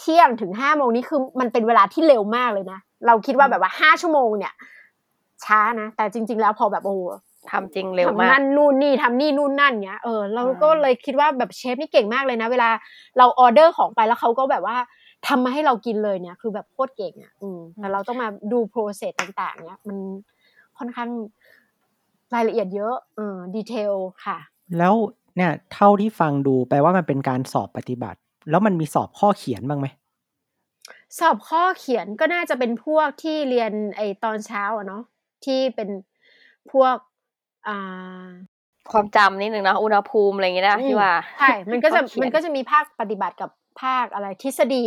[0.00, 4.52] เที่ยงถึงห้าโมงนี้คือมันเป็นเวลาที่เร็วมากเลยนะเราคิดว่าแบบว่าห้าชั่วโมงเนี่ย
[5.44, 7.02] ช้านะ แต่จริง ๆ แล้วพอแบบโอ้โห
[7.50, 12.68] ทำจริงเร็วทำมากนั่นนู่นนี่ทำนี่นู่นนั่นเงี้ยเออเราอ่าก็เลยคิดว่าแบบเชฟนี่เก่งมากเลยนะ เวลา
[13.18, 14.76] เราออเดอร์ของไปแล้วเขาก็แบบว่า
[15.26, 19.98] ทำมาให้เรากินเลยเนี่ย คือแบบโคตรเก่งอะอืมแต่เราต้องมาดูโปรเซสต่าง ๆ เนี่ยมัน
[20.78, 21.10] ค่อนข้าง
[22.34, 24.38] รายละเอียดเยอะเออดีเทลค่ะ
[24.78, 24.94] แล้ว
[25.36, 28.18] เนี่ยเท่าที่ฟังดูแปลว่ามันเป็นการสอบปฏิบัติ
[28.50, 29.86] แล้วมันมีสอบข้อเขียนบ้างไหม
[31.18, 35.02] สอบข้อเขียนก็น่าจะเป็นพวกที่เรียนไอตอนเช้าอะเนาะ
[35.44, 35.88] ที่เป็น
[36.72, 36.96] พวก
[37.66, 38.26] อ่า
[38.92, 43.50] ความจำนิดนึงนะอุณหภูมิอะไรอย่างเงี้ยนะที่ว่าใช่มันก็จะข้อเขียนมันก็จะมีภาคปฏิบัติกับ
[43.82, 44.86] ภาคอะไรทฤษฎี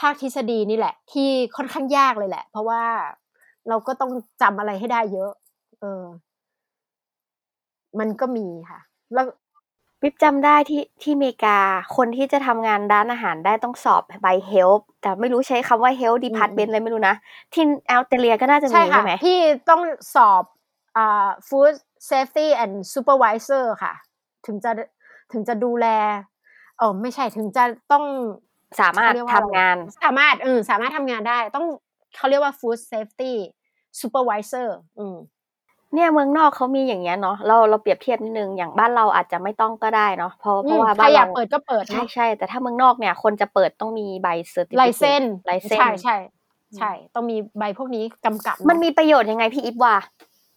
[0.00, 2.82] ภาคทฤษฎีนี่แหละ ที่ค่อนข้างยากเลยแหละ เพราะว่า
[3.68, 4.10] เราก็ต้อง
[4.42, 5.32] จำอะไรให้ได้เยอะ
[5.80, 6.02] เออ
[7.98, 8.80] มันก็มีค่ะ
[9.14, 9.26] แล้ว
[10.00, 11.58] ปิ๊บจำได้ที่ที่อเมริกา
[11.96, 14.70] คนที่จะทำงานร้านอาหารได้ต้องสอบใบเฮล
[15.02, 17.16] แต่ไม่รู้ใช้คำว่า health department อะไรไม่รู้นะ
[17.52, 19.38] ที่ออสเตรเลียก็น่าจะมีใช่ค่ะใช่ไหมพี่
[19.70, 19.80] ต้อง
[20.14, 20.44] สอบ
[20.96, 21.74] อ่า food
[22.10, 23.92] safety and supervisor ค่ะ
[24.46, 24.70] ถึงจะ
[25.32, 25.86] ถึงจะดูแล
[26.78, 28.04] เออไม่ใช่ถึงจะต้อง
[28.80, 31.66] สามารถเขเยกว่าทำงาน สามารถเออสามารถทำงานได้ต้อง
[32.16, 33.32] เขาเรียกว่า food safety
[34.00, 35.16] supervisor อืม
[35.94, 46.16] เนี่ยเมืองนอกเขามีอย่างเงี้ยเนาะ เรา เราเปรียบเทียบนิดนึงอย่างบ้านเราอาจจะไม่ต้องก็ได้เนาะ เพราะเพราะว่าอืมบ้านใครอยากเปิดก็เปิดใช่เนาะใช่แต่ถ้าเมืองนอกเนี่ยคนจะเปิดต้องมีใบ certifi license license ใช่ใช่
[46.78, 49.94] ใช่ต้องมีใบพวกนี้กำกับเอะมันมีประโยชน์ยังไงพี่อิฟว่า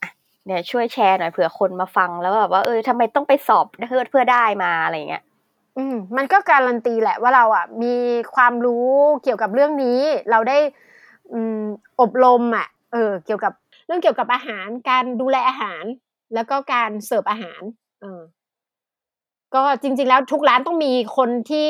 [0.01, 0.09] อะ
[0.45, 5.23] เนี่ยช่วยแชร์หน่อยเผื่อคนมาฟังแล้วแบบว่า เออ ทำไมต้องไปสอบ เพื่อ เพื่อได้มา อะไรอย่างเงี้ย
[5.77, 7.95] อืม มันก็การันตีแหละว่าเราอะมี
[8.35, 8.89] ความรู้
[9.23, 9.99] เกี่ยวกับเรื่องนี้
[10.31, 10.57] เราได้
[11.33, 11.61] อืม
[12.01, 13.53] อบรมอะเออ เกี่ยวกับ
[13.85, 15.83] เรื่องเกี่ยวกับอาหารการดูแลอาหาร
[16.33, 17.61] แล้วก็การเสิร์ฟอาหาร
[18.01, 18.21] เออ
[19.55, 21.69] ก็จริง ๆ แล้วทุกร้านต้องมีคนที่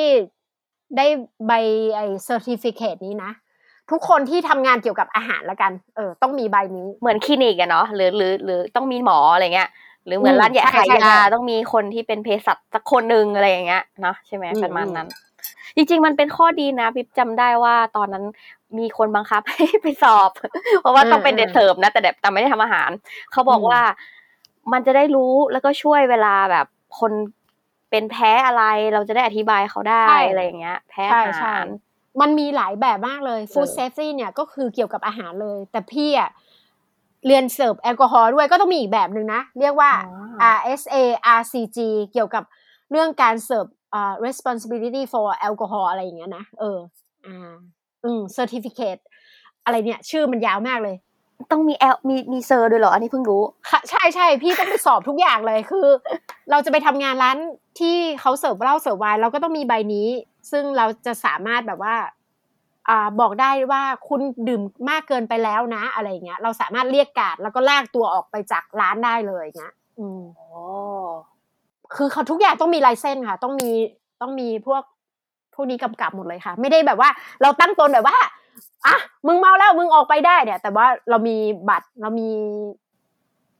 [0.97, 1.06] ได้
[1.47, 1.51] ใบ
[1.95, 3.32] ไอ้ certificate นี้นะ
[3.91, 9.69] ทุกคนที่ทำงานเกี่ยวกับอาหารละกัน เออ ต้องมีใบนี้ เหมือนคลินิกอะเนาะ หรือหรือหรือต้องมีหมออะไรเงี้ย
[10.06, 15.08] หรือเหมือนอืมร้านยาใช่ขายใช่ยาใช่ต้องมีคนที่เป็นเภสัชสักคนหนึ่งอะไรอย่างเงี้ยเนาะใช่ไหมอืมประมาณอืมนั้น
[15.75, 18.25] จริง ๆ มันเป็นข้อดีนะปิ๊บจำได้ว่าตอนนั้น
[18.78, 20.32] มีคนบังคับให้ไปสอบ
[20.82, 22.89] เพราะว่าต้องเป็นเดทเสิร์ฟนะ แต่แบบแต่ไม่ได้ทำอาหาร
[23.32, 23.82] เขาบอกว่า
[24.73, 26.65] มันจะได้รู้แล้วก็ช่วยเวลาแบบ
[26.99, 27.12] คน
[27.89, 31.65] เป็นแพ้อะไรเราจะได้อธิบายเขาได้ใช่อะไรอย่างเงี้ย แพ้ใช่อาใช่หาร
[32.21, 36.30] มันมีหลายแบบมากเลย food เออ safety เนี่ยก็คือเกี่ยวกับอาหารเลย แต่พี่อะ
[37.28, 39.91] เรียนเสิร์ฟแอลกอฮอล์ด้วยก็ต้องมีอีกแบบหนึ่งนะ เรียกว่า
[40.41, 40.95] อ๋อ RSA
[41.39, 41.78] RCG
[42.13, 42.43] เกี่ยวกับ
[42.91, 46.80] เรื่องการเสิร์ฟอ่า responsibility for alcohol อะไรอย่างเงี้ยนะ เออ
[47.25, 47.54] อ่า
[48.06, 49.02] อืม certificate
[49.65, 50.96] อะไรเนี่ย ชื่อมันยาวมากเลย
[51.52, 55.88] ต้องมีแอลมีมี cer ด้วยเหรอ อันนี้เพิ่งรู้ค่ะใช่ใช่พี่ต้องไปสอบทุกอย่างเลยคือ
[56.52, 57.38] เราจะไปทำงานร้าน
[57.80, 60.08] ที่เขาเสิร์ฟเหล้าเสิร์ฟไวน์เราก็ต้องมีใบนี้
[60.52, 61.96] ซึ่งเราจะสามารถแบบว่า
[62.89, 70.48] อ่าบอกได้ว่าคุณดื่มมากเกินไปแล้วนะ อะไรอย่างเงี้ย เราสามารถเรียกการ์ดแล้วก็ลากตัวออกไปจากร้านได้เลยอย่างเงี้ย อืมโอ้
[71.96, 73.70] คือเขาทุกอย่างต้องมีลายเส้นค่ะ ต้องมี
[74.22, 74.84] ต้องมีพวก
[75.56, 77.10] พวกนี้กำกับหมดเลยค่ะ ไม่ได้แบบว่า
[77.41, 78.18] เราตั้งตนแบบว่า
[78.86, 78.96] อะ
[79.28, 81.38] มึงเมาแล้วมึงออกไปได้เนี่ย แต่ว่าเรามี
[81.70, 82.30] บัตรเรามี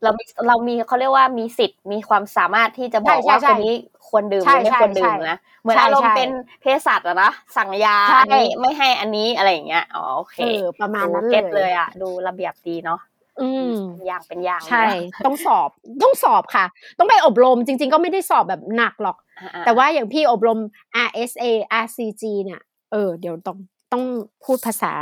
[0.04, 3.74] เรามีเรามีเขาเรียกว่ามีสิทธิ์มีความสามารถที่จะบอกใช่ว่าใช่คนนี้
[4.10, 6.30] ควรดื่มหใช่รือไม่ใช่ควรดื่มใช่นะเหมือนใช่อารมณ์ใช่เป็น
[6.62, 13.00] เภสัชอะนะสั่งยาใช่อันนี้ไม่ให้อันนี้อะไรอย่างเงี้ยอ๋อโอเคเออประมาณนั้นดูเลเก็ตยเลยอะดูระเบียบดีเนาะ
[13.42, 13.74] อืม
[14.06, 14.86] อย่างเป็นอย่างใช่
[15.26, 15.70] ต้องสอบ
[16.04, 16.66] ต้องสอบค่ะ
[17.00, 20.60] ต้องไปอบรมจริง ๆ ก็ไม่ได้สอบแบบหนักหรอกอ่าๆแต่ว่าอย่างพี่อบรม
[21.08, 21.44] RSA
[21.84, 23.58] RCG เนี่ย เออ เดี๋ยวต้อง
[23.92, 24.04] ต้อง
[24.46, 24.94] พูดภาษา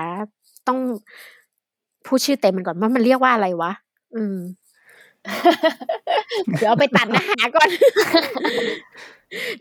[0.67, 0.80] ต้อง
[2.06, 3.72] พูดชื่อเต็มมันก่อนว่ามันเรียกว่าอะไรวะ
[4.15, 4.38] อืม
[6.59, 7.69] เดี๋ยวเอาไปตัดเนื้อหาก่อน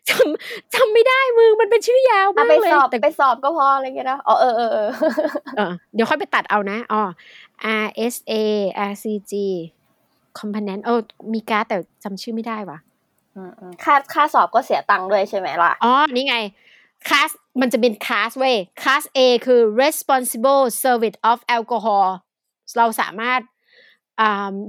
[0.08, 4.90] จำจำไม่ได้มึงมันเป็นชื่อยาวถ้ามากไปเลยสอบแต่ไปสอบก็พออะไรเงี้ยนะอ๋อเออเออเออ
[5.56, 7.02] เออเดี๋ยวค่อยไปตัดเอานะอ๋อ
[7.84, 8.32] RSA
[8.90, 9.32] RCG
[10.38, 11.00] component เออ
[11.34, 12.78] มีการ์ดแต่จำชื่อไม่ได้ว่ะ
[13.36, 16.36] อืมๆค่าค่าสอบก็เสียตังค์ด้วยใช่ไหมล่ะอ๋อนี่ไง
[17.08, 22.06] คลาสมันจะเป็นคลาสเว้ยคลาส A คือ responsible service of alcohol
[22.78, 23.51] เราสามารถอ่า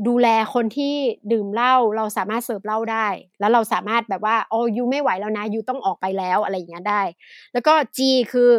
[0.07, 0.95] ดูแลคนที่
[1.31, 3.07] ดื่มเหล้าเราสามารถเสิร์ฟเหล้าได้
[3.39, 7.01] แล้วเราสามารถแบบว่าโอ้ยูไม่ไหวแล้วนะยูต้องออกไปแล้วอะไรอย่างเงี้ยได้
[7.53, 7.99] แล้วก็ G
[8.31, 8.51] คือ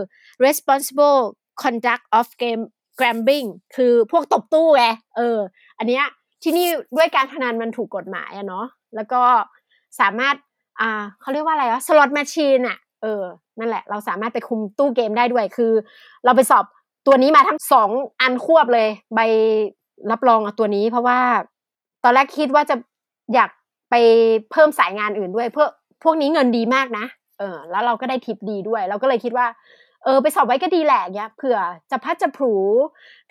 [0.45, 1.21] responsible
[1.63, 2.63] conduct of game
[3.01, 4.85] gambling คือพวกตบตู้ไง
[5.17, 5.39] เออ
[5.79, 6.05] อันเนี้ย
[6.43, 9.23] ที่นี่ด้วยการพนันมันถูกกฎหมายอะเนาะแล้วก็
[10.01, 10.37] สามารถ
[10.81, 13.23] อ่าเขาเรียกว่าอะไรวะสล็อตแมชชีนอะเออ
[13.59, 15.73] นั่นแหละ เราสามารถไปคุมตู้เกมได้ด้วยคือ
[16.25, 16.65] เราไปสอบ
[17.07, 19.21] ตัวนี้มาทั้งสองอันควบเลย ใบ
[20.11, 21.19] รับรองเอาตัวนี้เพราะว่า
[22.05, 22.77] ตอนแรกคิดว่าจะ
[23.35, 23.51] อยาก
[23.91, 23.95] ไป
[24.51, 25.69] เพิ่มสายงานอื่นด้วย เพื่อ
[26.05, 27.07] พวกนี้เงินดีมากนะ
[27.39, 29.47] เออ แล้วเราก็ได้ทิปดีด้วย เราก็เลยคิดว่า
[30.05, 31.59] เออ ไปสอบไว้ก็ดีแหละเนี้ยเผื่อ
[31.91, 32.53] จะพัดจะผู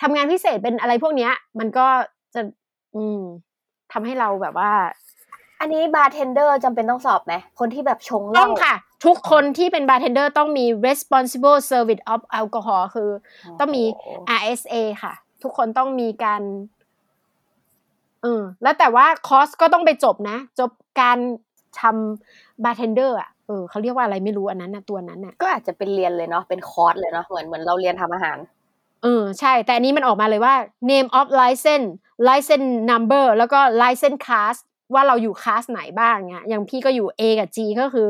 [0.02, 1.88] ทำงานพิเศษเป็นอะไรพวกเนี้ย มันก็
[2.34, 2.42] จะ
[2.96, 3.22] อืม
[3.92, 4.72] ทำให้เราแบบว่า
[5.60, 13.10] อันนี้บาร์เทนเดอร์จำเป็นต้องสอบไหมคนที่แบบชงเหต้ล้าองค่ะ ทุกคนที่เป็นบาร์เทนเดอร์ต้องมี responsible service of alcohol คือ
[13.60, 13.84] ต้องมี
[14.40, 16.42] RSA ค่ะ ทุกคนต้องมีการ
[18.22, 21.18] เออแล้วแต่ว่าคอร์สก็ต้องไปจบนะ จบการ
[21.82, 28.38] ทำบาร์เทนเดอร์อะเออเขาเรียกว่าอะไรไม่รู้อันนั้นนะตัวนั้นน่ะก็อาจจะเป็นเรียนเลยเนาะเป็นคอร์สเลยเนาะเหมือนเหมือนเราเรียนทำอาหาร
[29.04, 30.56] เออใช่ แต่อันนี้มันออกมาเลยว่า
[30.92, 31.90] name of license
[32.28, 34.56] license number แล้วก็ license class
[34.94, 38.10] ว่าเราอยู่คลาสไหนบ้างเงี้ยอย่างพี่ก็อยู่ A กับ G ก็คือ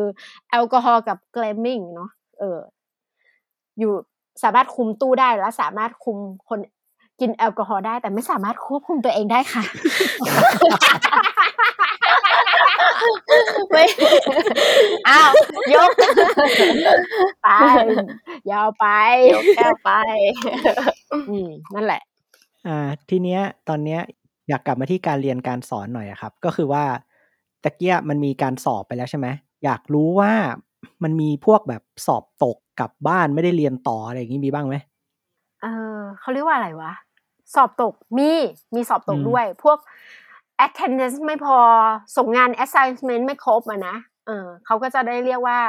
[0.50, 2.60] แอลกอฮอล์กับ glamming เนาะเออ
[3.80, 3.94] อยู่
[4.44, 6.18] สามารถคุมตู้ได้และสามารถคุม
[6.48, 6.60] คน
[7.20, 9.64] กินแอลกอฮอล์ได้แต่ไม่สามารถควบคุมตัวเองได้ค่ะ
[13.72, 13.84] ไม่
[15.10, 15.32] อ้าว
[15.76, 15.92] ยก
[17.44, 17.50] ไป
[18.52, 18.86] ยาวไป
[19.34, 19.92] ยกแก้วไป
[21.12, 22.02] อืมนั่นแหละ
[22.68, 24.02] อ่า ทีเนี้ย ตอนเนี้ย
[24.50, 26.84] อยากกลับมาที่การเรียนการสอนหน่อยอะครับ ก็คือว่า
[27.64, 29.28] ตะเกียมันมีการสอบไปแล้วใช่ไหม
[29.64, 30.32] อยากรู้ว่า
[31.04, 34.76] มันมีพวกแบบสอบตกกลับบ้านไม่ได้เรียนต่ออะไรอย่างนี้มีบ้างไหม
[35.62, 36.94] เออ เขาเรียกว่าอะไรวะ
[37.56, 38.32] สอบตกมี
[38.76, 39.78] มีสอบตกอืมด้วย พวก
[40.66, 41.58] attendance ไม่พอ
[42.18, 43.96] ส่งงาน assignment ไม่ครบอะนะ
[44.28, 45.60] เออเขาก็จะได้เรียกว่า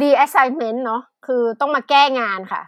[0.00, 2.62] reassignment เนาะคือต้องมาแก้งานค่ะ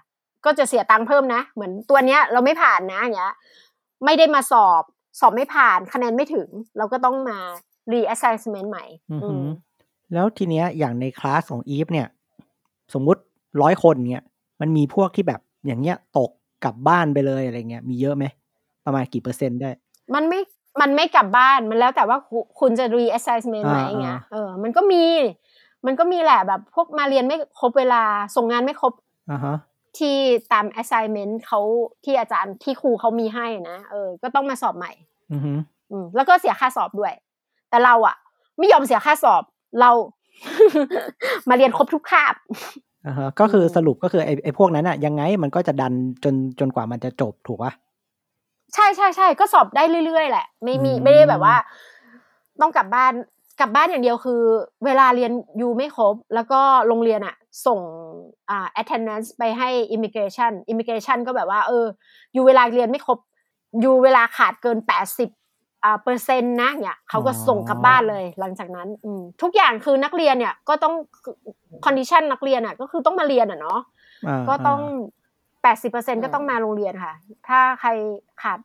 [0.45, 3.35] ก็จะเสียตังค์เพิ่มนะ เหมือนตัวเนี้ยเราไม่ผ่านนะอย่างเงี้ย
[4.05, 4.83] ไม่ได้มาสอบ
[5.21, 7.39] สอบไม่ผ่านคะแนนไม่ถึง เราก็ต้องมา
[7.93, 9.47] reassignment ใหม่อืออืหือม
[10.15, 12.09] แล้วทีเนี้ยอย่างในคลาสของอีฟเนี่ย
[12.95, 13.21] สมมุติ
[13.63, 14.25] ร้อยคนเนี่ย
[14.61, 16.31] มันมีพวกที่แบบอย่างเงี้ยตก
[16.65, 18.25] กลับบ้านไปเลยอะไรเงี้ยมีเยอะไหม
[18.85, 19.71] ประมาณกี่เปอร์เซ็นต์ได้
[20.15, 20.41] มันไม่
[20.81, 25.05] มันไม่กลับบ้านมันแล้วแต่ว่าคุคุณจะ reassignment ไหมอ่าเงี้ยอ่าเออมันก็มี
[25.87, 28.03] มันก็มีแหละแบบพวกมาเรียนไม่ครบเวลา
[28.37, 28.93] ส่งงานไม่ครบ
[29.31, 29.57] อ่าฮะ
[29.99, 30.17] ที่
[30.53, 31.61] ตาม assignment เขา
[32.05, 34.93] ที่อาจารย์ที่ครูเขามีให้นะเออ ก็ต้องมาสอบใหม่
[35.33, 35.59] อือหือ
[35.91, 37.15] อืมแล้วก็เสียค่าสอบด้วย
[37.71, 38.17] แต่เราอะ
[38.59, 39.43] ไม่ยอมเสียค่าสอบ
[39.81, 39.91] เรา
[41.49, 42.35] มาเรียนครบทุกคาบ
[43.07, 45.93] อ่าฮะก็คืออมสรุปก็คือไอ้ไอ้พวกนั้นอะยังไงมันก็จะดัน
[46.25, 47.73] จนจนกว่ามันจะจบถูกปะ
[48.75, 51.55] ใช่ใช่ใช่ก็สอบได้เรื่อยๆแหละ ไม่มีอืมไม่ได้แบบว่า
[52.61, 53.13] ต้องกลับบ้าน
[53.61, 54.43] กลับบ้านอย่างเดียวคือ
[54.85, 57.35] เวลาเรียนยูไม่ครบ แล้วก็โรงเรียนอะ
[57.67, 57.81] ส่ง
[58.51, 61.87] อ่า attendance ไปให้ immigration immigration ก็แบบว่า เออ
[62.37, 63.19] ยูเวลาเรียนไม่ครบ
[63.85, 65.37] ยูเวลาขาดเกินแปดสิบอ่า
[66.03, 70.95] เปอร์เซ็นต์นะเนี่ยเขาก็ส่งกลับบ้านเลย หลังจากนั้นอืมทุกอย่างคือนักเรียนเนี่ยก็ต้อง
[71.85, 73.81] condition นักเรียนอะก็คือต้องมาเรียนอะเนาะ
[74.27, 77.15] อ่าก็ต้องาแปดสิบเปอร์เซ็นก็ต้องมาโรงเรียนค่ะ
[77.49, 77.91] ถ้าใคร
[78.43, 78.59] ขาด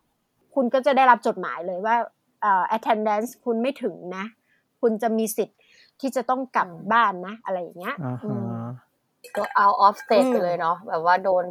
[0.56, 1.96] คุณก็จะได้รับจดหมายเลยว่า
[2.42, 4.26] เอ่อ attendance คุณไม่ถึงนะ
[4.82, 5.60] คุณจะมีสิทธิ์
[6.00, 8.64] ที่จะต้องกลับบ้านนะ อะไรอย่างเงี้ยอ่าอืฮะม
[9.36, 11.44] ก็ out of state อืมไปเลยเนาะแบบว่าโดน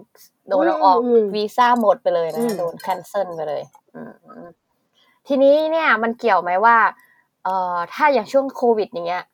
[0.49, 3.63] โดนอืมเอาออกอืมวีซ่าหมดไปเลยอืนะมโดน cancel ไปเลย
[3.95, 4.49] อืมอืม
[5.29, 6.77] ทีนี้เนี่ยมันเกี่ยวไหมว่า
[7.45, 9.25] เอ่อถ้าอย่างช่วงโควิดอย่างเงี้ย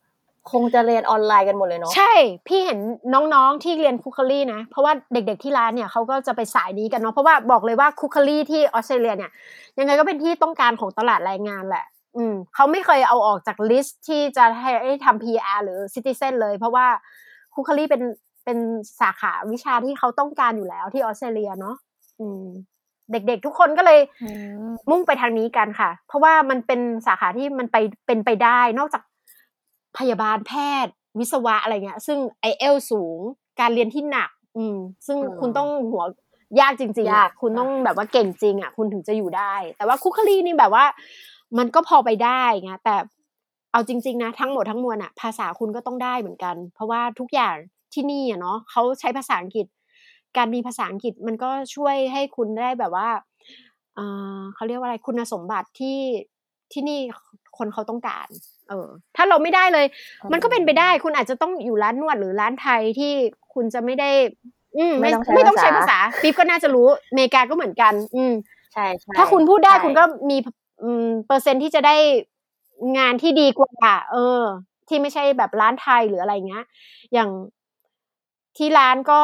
[0.50, 2.12] คงจะเรียนออนไลน์กันหมดเลยเนาะใช่
[2.46, 2.78] พี่เห็น
[3.14, 9.30] น้องๆที่เรียนคุกคลี่นะ เพราะว่าเด็กๆที่ร้านเนี่ยเขาก็จะไปสายนี้กันเนาะเพราะว่าบอกเลยว่าคุกคลี่ที่ออสเตรเลียเนี่ย
[9.78, 11.84] ยังไงก็เป็นที่ต้องการของตลาดแรงงานแหละ
[12.16, 16.86] อืมเขาไม่เคยเอาออกจากลิสต์ที่จะให้ทำ PR หรือ Citizen เลย เพราะว่า
[17.54, 18.02] คุกคลี่เป็น
[18.44, 18.58] เป็น
[19.00, 21.76] สาขาวิชาที่เขาต้องการอยู่แล้วที่ออสเตรเลียเนาะ
[22.20, 22.46] อืม
[23.12, 24.26] เด็ก ๆ ทุกคนก็เลยอื
[24.66, 29.02] มมุ่งไปทางนี้กันค่ะ เพราะว่ามันเป็นสาขาที่มันไปเป็นไปได้ นอกจาก
[29.98, 30.52] พยาบาลแพ
[30.84, 33.18] ทย์ วิศวะอะไรเงี้ย ซึ่งไอเอลสูง
[33.60, 36.04] การเรียนที่หนัก อืม ซึ่งอืมคุณต้องหัว
[36.60, 40.84] ยากจริงๆยาอะกคุณต้องแบบว่าเก่งจริงอะคุณถึงจะอยู่ได้ แต่ว่าคุกคลีนี่แบบว่า
[41.58, 42.96] มันก็พอไปได้ไงแต่
[43.72, 47.56] เอาจริง ๆ นะทั้งหมดทั้งมวลอะ ภาษาคุณก็ต้องได้เหมือนกัน เพราะว่าทุกอย่าง
[47.94, 49.66] ที่นี่อะเนาะเขาใช้ภาษาอังกฤษ
[50.36, 53.08] การมีภาษาอังกฤษมันก็ช่วยให้คุณได้แบบว่า
[53.94, 55.98] เอ่อเขาเรียกว่าอะไรคุณสมบัติที่
[56.72, 56.98] ที่นี่
[57.58, 58.28] คนเขาต้องการ
[58.68, 59.86] เออ ถ้าเราไม่ได้เลย
[60.32, 63.12] มันก็เป็นไปได้คุณอาจจะต้องอยู่ร้านนวดหรือร้านไทยที่
[63.54, 64.10] คุณจะไม่ได้
[64.76, 68.32] อืมไม่ไม่ต้องใช้ไม่ต้องใช้ภาภาษาษาปิ๊บก็น่าจะรู้อเมริกาก็เหมือนกัน อืม
[68.72, 70.36] ใช่ใช่ถ้าคุณพูดได้ใช่คุณก็มี
[70.82, 71.96] อืมเปอร์เซ็นต์ที่จะได้
[72.98, 74.42] งานที่ดีกว่าเออ
[74.88, 76.64] ที่ไม่ใช่แบบร้านไทยหรืออะไรเงี้ย
[77.12, 77.30] อย่าง
[78.56, 79.20] ที่ร้านก็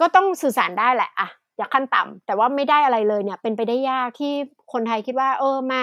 [0.00, 1.28] ก็ต้องสื่อสารได้แหละอะ
[1.58, 4.32] อยากขั้นต่ำแต่ว่าไม่ได้อะไรเลยเนี่ย เป็นไปได้ยากที่
[4.72, 5.80] คนไทยคิดว่า เออมา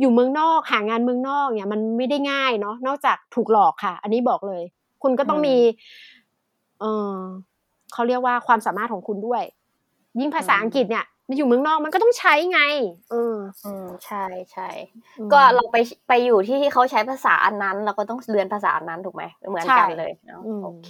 [0.00, 4.62] อยู่เมืองนอกหางานเมืองนอกเนี่ย มันไม่ได้ง่ายเนาะนอกจากถูกหลอกค่ะ อันนี้บอกเลย
[5.02, 5.56] คุณก็ต้องมี
[6.80, 7.16] เออ
[7.92, 9.42] เขาเรียกว่าความสามารถของคุณด้วย
[10.20, 12.60] ยิ่งภาษาอังกฤษเนี่ยมันอยู่เมืองนอกมันก็ต้องใช้ไง
[13.10, 14.68] เอออืมใช่ใช่
[15.18, 15.76] อืมก็เราไป
[16.08, 20.88] ไปอยู่ที่ที่เขาใช้ภาษาอันนั้น เราก็ต้องเรียนภาษาอันนั้นถูกไหมเหมือนกันใช่เลยเนาะอืมโอเค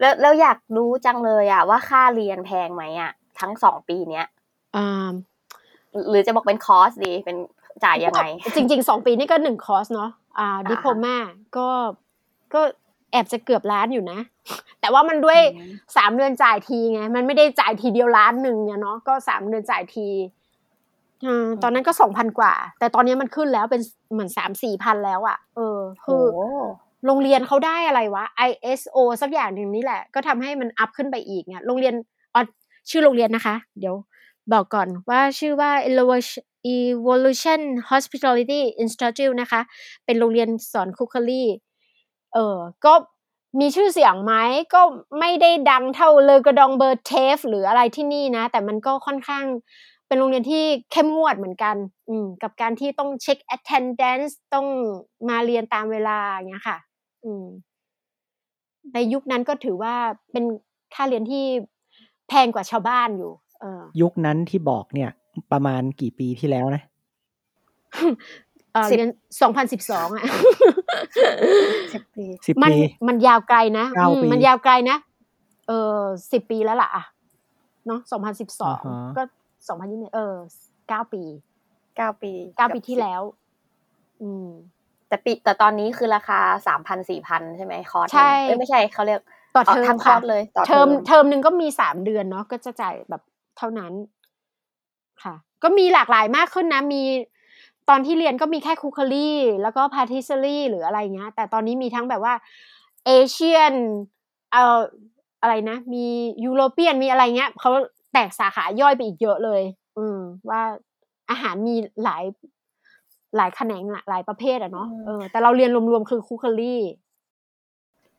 [0.00, 4.26] แล้วแล้วอยากรู้จังเลยอะว่าค่าเรียนแพงไหมอะทั้งสองปีเนี้ย
[4.76, 5.12] อ่า
[6.08, 7.36] หรือจะบอกเป็นคอร์สดีเป็น
[7.84, 8.22] จ่ายยังไง
[8.56, 11.16] จริงๆสองปีนี่ก็หนึ่งคอร์สเนาะอ่าดิโพมา
[11.56, 11.68] ก็
[12.54, 12.60] ก็
[13.12, 14.18] แอบจะเกือบล้านอยู่นะ
[14.80, 20.08] แต่ว่ามันด้วยอืมสามเดือนจ่ายทีไง มันไม่ได้จ่ายทีเดียวล้านหนึ่งเนี่ยเนาะก็สามเดือนจ่ายที
[21.26, 23.82] อ่าตอนนั้นก็สองพันกว่า แต่ตอนนี้มันขึ้นแล้วเป็น
[24.12, 26.24] เหมือนสามสี่พันแล้วอะ่ะ เออ คือ
[27.06, 31.94] โรงเรียนเขาได้อะไรวะ ISO สักอย่างหนึ่งนี่แหละ ก็ทำให้มันอัพขึ้นไปอีกเนี่ยโรงเรียน
[32.34, 32.42] อ๋อ
[32.90, 33.94] ชื่อโรงเรียนนะคะ เดี๋ยว
[34.52, 35.70] บอกก่อนว่าชื่อว่า
[36.76, 39.60] Evolution Hospitality Institute นะคะ
[40.04, 41.44] เป็นโรงเรียนสอนคุกคลี
[42.34, 42.94] เออก็
[43.60, 44.34] มีชื่อเสียงไหม
[44.74, 44.80] ก็
[45.20, 49.44] ไม่ได้ดังเท่าเลอกระดองเบอร์เทฟหรืออะไรที่นี่นะ แต่มันก็ค่อนข้าง
[50.06, 51.76] เป็นโรงเรียนที่เข้มงวดเหมือนกัน
[52.08, 54.66] อืม กับการที่ต้องเช็ค attendance ต้อง
[55.28, 56.78] มาเรียนตามเวลาอย่างเงี้ยค่ะ
[57.28, 57.46] อืม
[58.94, 59.94] ในยุคนั้นก็ถือว่า
[60.32, 60.44] เป็น
[60.94, 61.44] ค่าเรียนที่
[62.28, 65.10] แพงกว่าชาวบ้านอยู่ เออ ยุคนั้นที่บอกเนี่ย
[65.52, 66.82] ประมาณกี่ปีที่แล้วนะ
[68.72, 69.10] เอ่อสิบเรียน
[69.40, 70.24] สองพันสิบสองอะ
[71.92, 72.76] สิบปีสิบมันปี
[73.08, 74.96] มันยาวไกลนะเก้าอืมปีมันยาวไกลนะ
[75.66, 75.98] เออ
[76.32, 77.04] สิบปีแล้วล่ะอะ
[77.86, 79.22] เนาะสองพันสิบสองอ่าฮะก็
[79.68, 80.34] สองพันยี่สิบเออ
[80.88, 81.22] เก้าปี
[81.96, 83.22] เก้าปี เก้าปีกับที่สิบแล้ว
[84.22, 84.48] อืม
[85.08, 89.20] แต่ปีแต่ตอนนี้คือราคาสามพันสี่พันใช่ไหมคอร์สหนึ่งใช่เอ้ยไม่ใช่เขาเรียก
[89.56, 93.22] ต่อเทอมทั้งคอร์สเลย ค่ะ ต่อเทอมเทอมหนึ่งก็มีสามเดือนเนาะก็จะจ่ายแบบ
[93.58, 93.92] เท่านั้น
[95.22, 97.02] ค่ะ ก็มีหลากหลายมากขึ้นนะ มี
[97.88, 102.34] ตอนที่เรียนก็มีแค่ cookery แล้วก็ patisserie หรืออะไรเงี้ย แต่ตอนนี้มีทั้งแบบว่า
[103.06, 103.72] Asian
[104.52, 104.80] เอ่อ
[105.40, 106.04] อะไรนะ มี
[106.44, 107.70] ยุโรเปียนมีอะไรเงี้ยเขา
[108.12, 109.62] แตกสาขาย่อยไปอีกเยอะเลย
[109.98, 110.18] อืม
[110.50, 110.62] ว่า
[111.30, 112.24] อาหารมีหลาย
[113.36, 116.82] หลายแขนงอะหลายประเภทอะเนาะเออแต่เราเรียนรวมๆคือคุกคลี่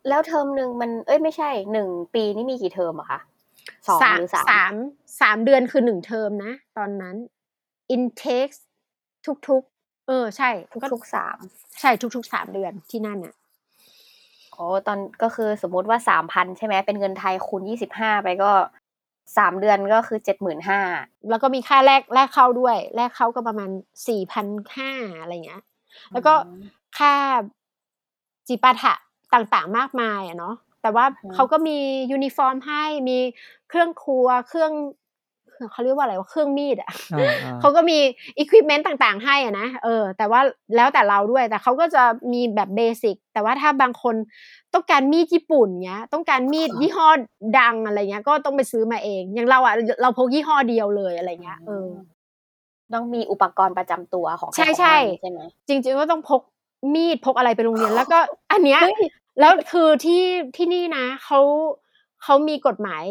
[0.08, 3.19] แล้วเทอมหนึ่งมันเอ้ยไม่ใช่หนึ่งปีนี่มีกี่เทอมอะคะ
[3.88, 4.74] สองหรือสามสาม
[5.22, 7.15] สามเดือนคือหนึ่งเทอมนะ ตอนนั้น
[7.95, 8.56] intake
[9.48, 10.50] ทุกๆ เออ ใช่
[10.82, 11.38] ก็ทุกๆสาม
[11.82, 13.36] ใช่ทุกๆสามเดือนที่นั่นน่ะ
[14.54, 18.52] โอ้ตอนก็คือสมมุติว่าสามพันใช่ไหมเป็นเงินไทยคูณยี่สิบห้าไปก็
[19.38, 20.82] สามเดือนก็คือเจ็ดหมื่นห้า
[21.30, 23.70] แล้วก็มีค่าแรกแรกเข้าด้วย แรกเข้าก็ประมาณ
[24.08, 25.63] สี่พันห้าอะไรเงี้ย
[26.13, 26.34] แล้วก็
[26.98, 27.13] ค่า
[28.48, 28.94] จิปาถะ
[29.34, 31.78] ต่างๆมากมายอะเนาะแต่ว่าอืมเขาก็มี
[32.12, 33.18] ยูนิฟอร์มให้มี
[33.70, 34.72] เครื่องครัวเครื่อง
[35.72, 38.00] เขาเรียกว่าอะไรว่าเครื่องมีดอะอ่าอ่าเขาก็มี
[38.39, 40.41] อุปกรณ์ต่างๆ ให้อะนะเออ แต่ว่า
[40.76, 44.15] แล้วแต่เราด้วย แต่เขาก็จะมีแบบเบสิกแต่ว่าถ้าบางคน
[44.74, 47.10] ต้องการมีดญี่ปุ่นเงี้ย ต้องการมีดยี่ห้อ
[47.60, 51.88] ดังอะไรเงี้ย ก็ต้องไปซื้อมาเอง อย่างเราอะเราพกยี่ห้อเดียวเลยอะไรเงี้ยเออ
[52.93, 56.41] ต้องมีอุปกรณ์ประจำตัวของรใช่ของใช่มันใช่ไหมจริงๆก็ต้องพก
[56.93, 58.19] มีดพกอะไรไปโรงเรียนแล้วก็
[58.52, 59.08] อันเนี้ยเฮ้ย
[59.39, 60.24] แล้วคือที่
[60.58, 61.39] ที่นี่นะเขา
[62.24, 63.04] เขามีกฎหมาย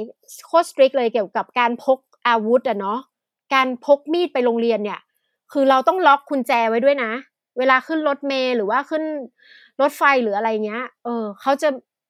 [0.47, 2.99] โคตรสตริกเลยเกี่ยวกับการพก อาวุธอะเนาะ
[3.55, 5.01] การพกมีดไปโรงเรียนเนี่ย
[5.53, 7.13] คือเราต้องล็อกกุญแจไว้ด้วยนะ
[7.59, 9.03] เวลาขึ้นรถเมล์หรือว่าขึ้น
[9.81, 11.69] รถไฟหรืออะไรเงี้ย เออเขาจะ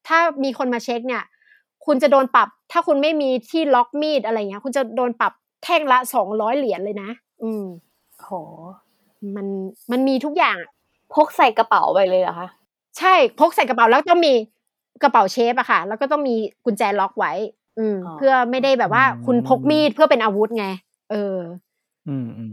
[0.08, 1.24] ถ้ามีคนมาเช็คเนี่ย
[1.86, 5.32] คุณจะโดนปรับ ถ้าคุณไม่มีที่ล็อกมีดอะไรเงี้ย คุณจะโดนปรับ
[5.64, 7.10] แท่งละสองร้อยเหรียญเลยนะ
[7.42, 7.64] อืม
[8.22, 8.30] โห
[9.36, 9.46] มัน
[9.90, 10.70] มันมีทุกอย่างอะ
[11.14, 12.48] พกใส่กระเป๋าไปเลยเหรอคะ
[12.98, 14.34] ใช่พกใส่กระเป๋าแล้วต้องมี
[15.02, 17.32] กระเป๋าเชฟอะค่ะ แล้วก็ต้องมีกุญแจล็อกไว้
[17.78, 20.66] อืมเพื่อไม่ได้แบบว่าคุณพกมีดเพื่อเป็นอาวุธไง
[21.10, 21.36] เออ
[22.08, 22.44] อืมอื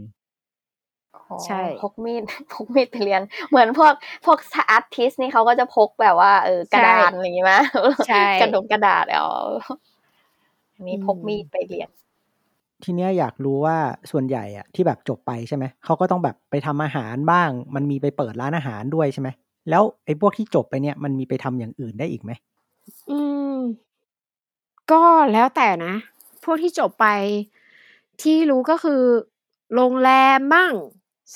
[1.46, 3.92] ใช่พกมีดพกมีดไปเรียน เหมือนพวก
[4.24, 4.38] พวก
[4.70, 7.54] อาร์ติสนี่เขาก็จะพกแบบว่าเออกระดาษอะไรอย่างงี้ไหม
[8.08, 9.24] ใช่กระดงกระดาษเอา
[10.74, 11.88] อันนี้อืมพกมีดไปเรียน
[12.84, 13.76] ทีเนี้ยอยากรู้ว่า
[14.10, 19.28] ส่วนใหญ่อะที่แบบจบไปใช่ไหมเขาก็ต้องแบบไปทำอาหารบ้าง มันมีไปเปิดร้านอาหารด้วยใช่ไหม
[19.70, 22.32] แล้วไอ้พวกที่จบไปเนี่ยมันมีไปทำอย่างอื่นได้อีกไหม
[23.10, 23.18] อื
[23.56, 23.58] ม
[24.92, 25.94] ก็แล้วแต่นะ
[26.44, 27.06] พวกที่จบไป
[28.22, 29.02] ที่รู้ก็คือ
[29.74, 30.72] โรงแรมมั่ง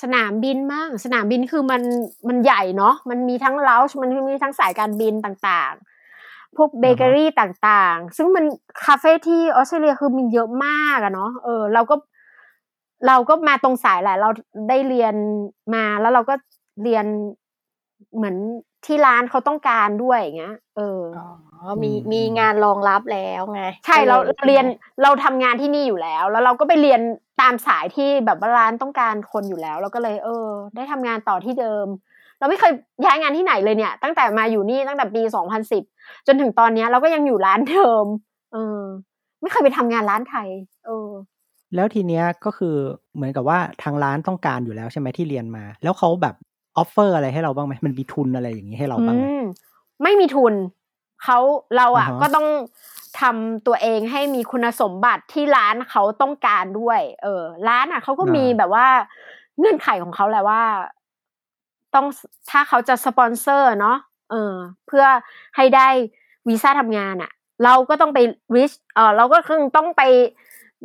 [0.01, 1.81] สนามบินมั่ง สนามบินคือมัน
[2.27, 8.45] มันใหญ่เนาะมันมีทั้งเลาช์มันมีทั้งสายการบินต่างๆ พวกเบเกอรี่ต่างๆ ซึ่งมัน
[8.85, 11.95] คาเฟ่ที่ออสเตรเลียคือมีเยอะมากอะเนาะเออเราก็
[13.07, 14.29] เราก็มาตรงสายแหละ เรา
[14.69, 15.15] ได้เรียน
[15.73, 16.35] มาแล้วเราก็
[16.83, 17.05] เรียน
[18.15, 18.35] เหมือน
[18.85, 24.65] ที่ร้านเขาต้องการด้วยอย่างเงี้ย เอออ๋อมีมีงานรองรับแล้วไง ใช่เราก็ลเราเรียน
[25.03, 27.01] เราทำงานที่นี่อยู่แล้ว แล้วเราก็ไปเรียน
[27.41, 31.87] ตามสายที่แบบว่าร้านต้องการคนอยู่แล้ว เราก็เลย เออ ได้ทำงานต่อที่เดิม
[32.39, 32.71] เราไม่เคย
[33.05, 35.83] ย้ายงานที่ไหนเลยเนี่ย ตั้งแต่มาอยู่นี่ตั้งแต่ปีสองพันสิบ
[36.27, 38.05] จนถึงตอนเนี้ย เราก็ยังอยู่ร้านเดิม
[38.53, 38.81] เออ
[39.41, 40.39] ไม่เคยไปทำงานร้านใคร
[40.85, 41.09] เออ
[41.75, 42.75] แล้วทีเนี้ยก็คือ
[43.15, 46.35] เหมือนกับว่าทางร้านต้องการอยู่แล้วใช่ไหมที่เรียนมา แล้วเขาแบบ
[46.77, 49.41] ออฟเฟอร์อะไรให้เราบ้างไหมมันมีทุนอะไรอย่างนี้ให้เราบ้างไหมอืม
[50.03, 50.53] ไม่มีทุน
[51.23, 51.37] เขา
[51.77, 52.47] เราอะอ่าฮะก็ต้อง
[53.21, 58.87] ทำตัวเองให้มีคุณสมบัติที่ร้านเขาต้องการด้วย เออ ร้านอะเขาก็มีแบบว่า
[59.59, 60.61] เงื่อนไขของเขาแหละว่า
[61.95, 62.05] ต้อง
[62.51, 63.97] ถ้าเขาจะสปอนเซอร์เนาะ
[64.31, 64.53] เออ
[64.87, 65.05] เพื่อ
[65.55, 65.87] ให้ได้
[66.47, 67.31] วีซ่าทำงานอะ
[67.63, 68.19] เราก็ต้องไป
[68.55, 70.01] ริชเออเราก็คือต้องไป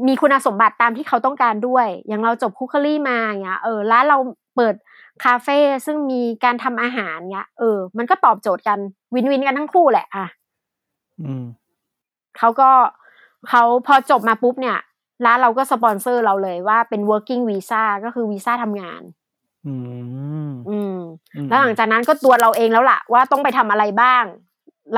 [0.06, 4.18] มีคุณสมบัติตามที่เขาต้องการด้วย อย่างเราจบคุกคลี่มาอย่างเงี้ยเออร้านเรา
[4.56, 4.74] เปิด
[5.24, 8.78] คาเฟ่ซึ่งมีการทำอาหารเงี้ย เออ มันก็ตอบโจทย์กัน
[9.14, 10.26] วินวินกันทั้งคู่แหละอะ
[11.22, 11.44] อืม
[12.38, 12.70] เขาก็
[13.48, 14.78] เขาพอจบมาปุ๊บเนี่ย
[15.24, 19.02] ร้านเราก็สปอนเซอร์เราเลยว่าเป็น working visa ก็คือวีซ่าทำงาน
[19.66, 19.74] อื
[20.50, 20.98] มอืม
[21.34, 24.24] อืม แล้วหลังจากนั้นก็ตัวเราเองแล้วล่ะ ว่าต้องไปทำอะไรบ้าง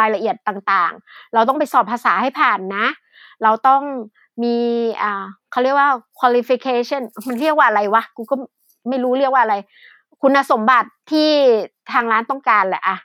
[0.01, 2.87] รายละเอียดต่างๆ เราต้องไปสอบภาษาให้ผ่านนะ
[3.43, 3.83] เราต้อง
[4.43, 4.57] มี
[5.03, 8.35] อ่าเขาเรียกว่า qualification มันเรียกว่าอะไรวะ กูก็
[8.89, 9.55] ไม่รู้เรียกว่าอะไร
[10.23, 11.31] คุณสมบัติที่
[11.93, 12.97] ทางร้านต้องการแหละอะ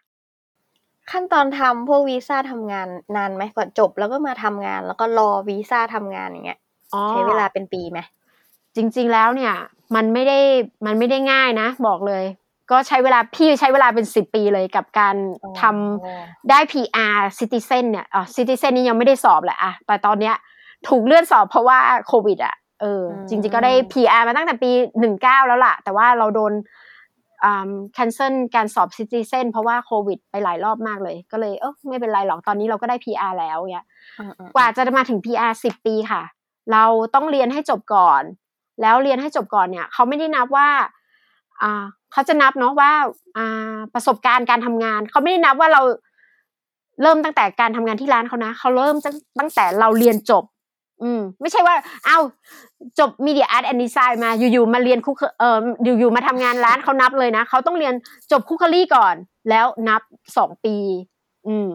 [1.11, 6.59] ขั้นตอนทำพวกวีซ่าทำงานนานไหมก่อนจบแล้วก็มาทำงาน แล้วก็รอวีซ่าทำงานอย่างเงี้ย
[6.93, 7.99] อ๋อใช้เวลาเป็นปีไหม
[8.75, 9.53] จริง ๆแล้วเนี่ย
[9.95, 10.39] มันไม่ได้
[10.85, 12.23] มันไม่ได้ง่ายนะ บอกเลย
[12.71, 15.15] ก็ใช้เวลาพี่ใช้เวลาเป็นสิบปีเลยกับการ
[15.61, 20.35] ทำได้ PR citizen เนี่ยอ๋อ citizen นี่ยังไม่ได้สอบแหละอะแต่ตอนเนี้ย
[20.87, 26.53] ถูกเลื่อนสอบเพราะว่าโควิดอะเอออืมจริง ๆก็ได้ PR มาตั้งแต่ปีหนึ่งเก้าแล้วล่ะ แต่ว่าเราโดน
[27.43, 33.85] อ่า cancel การสอบ citizen เพราะว่าโควิดไปหลายรอบมากเลย ก็เลยเออไม่เป็นไรหรอกตอนนี้เราก็ได้ PR แล้วเนี่ย
[34.19, 36.23] อืมๆกว่าจะมาถึง PR สิบปีค่ะ
[36.71, 36.83] เรา
[37.15, 38.23] ต้องเรียนให้จบก่อน
[38.81, 40.69] แล้วเรียนให้จบก่อนเนี่ยเขาไม่ได้นับว่า
[41.61, 42.91] อ่าเขาจะนับเนาะว่า
[43.37, 45.81] อ่าประสบการณ์การทำงาน เขาไม่ได้นับว่าเรา
[47.01, 50.43] เริ่มตั้งแต่การทำงานที่ร้านเขานะเขาเริ่มตั้งตั้งแต่เราเรียนจบ
[51.01, 51.75] อืมไม่ใช่ว่า
[52.05, 52.19] เอ้า
[52.99, 57.93] จบ Media Art and Design มาอยู่ๆมาเรียนคุกเอ่ออยู่ๆมาทำงานร้านเขานับเลยนะเขาต้องเรียน
[58.31, 59.15] จบคุกคลี่ก่อน
[59.49, 60.01] แล้วนับ
[60.37, 60.75] สองปี
[61.47, 61.69] อืม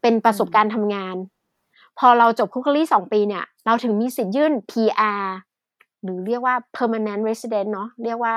[0.00, 1.16] เป็นประสบการณ์ทำงาน
[1.98, 5.22] พอเราจบคุกคลี่สองปีเนี่ย เราถึงมีสิทธิ์ยื่น PR
[6.02, 8.34] หรือเรียกว่า permanent resident เนาะเรียกว่า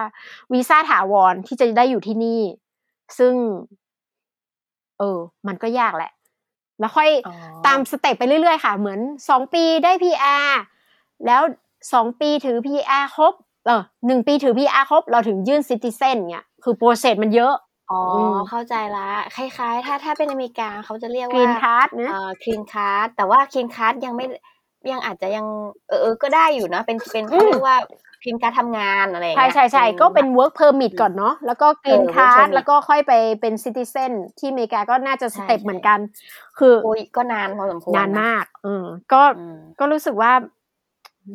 [0.53, 2.41] วีซ่าถาวรที่จะได้อยู่ที่นี่
[3.19, 3.33] ซึ่ง
[4.99, 6.11] เออ มันก็ยากแหละ
[6.79, 7.33] แล้วค่อยอ๋อ
[7.67, 10.47] ตามสเต็ปไปเรื่อยๆค่ะ เหมือนสองปีได้ PR
[11.25, 11.41] แล้ว
[11.93, 13.33] สองปีถือ PR ครบ
[13.65, 17.53] เออหนึ่งปีถือ PR ครบ เราถึงยื่น citizen เนี่ยคือ process มันเยอะ
[17.91, 24.25] อ๋ออมเข้าใจละ คล้ายๆ ถ้าถ้าเป็นอเมริกาเขาจะเรียกว่า green card นะเอ่อ green card แต่ว่า green card ยังไม่
[24.91, 25.45] ยังอาจจะยัง
[25.87, 27.77] เออเออก็ได้อยู่นะเป็นเป็นเขาเรียกว่า
[28.25, 33.11] green card ทำงานอะไรอย่างเงี้ยใช่ใช่อืมก็เป็น work permit ก่อนเนาะแล้วก็ green card เออ work permit แล้วก็ค่อยไป
[33.41, 35.99] เป็น citizen ที่อเมริกาก็น่าจะ step เหมือนกันใช่
[36.59, 40.31] คือโอ้ยก็นานพอสมควรนานมากเออก็อืมก็รู้สึกว่า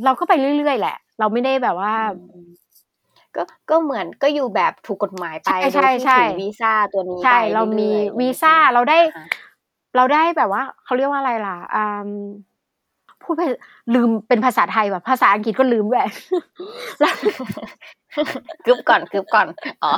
[0.04, 2.00] เราก็ไปเรื่อยๆแหละ เราไม่ได้แบบว่าอื
[2.44, 2.46] ม
[3.36, 9.22] ก็ก็เหมือนก็อยู่แบบถูกกฎหมายไปใช่โดยที่ใช่ถือวีซ่าตัวนี้ใช่ไปเรามีอยๆวีซ่าเราได้อ่า
[9.96, 11.78] เราได้แบบว่าเขาเรียกว่าอะไรล่ะอื
[12.08, 12.10] ม
[13.30, 13.46] พูดไป
[13.94, 16.06] ลืมเป็นภาษาไทยแบบภาษาอังกฤษก็ลืมด้วย
[17.00, 17.14] แล้ว
[18.66, 19.46] กึบก่อนกึบก่อน
[19.82, 19.92] อ๋อ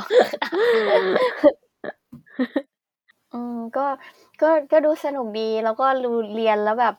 [3.33, 3.85] อืมก็
[4.41, 6.95] ก็ก็ดูสนุกดีแล้วก็รูเรียนแล้วแบบ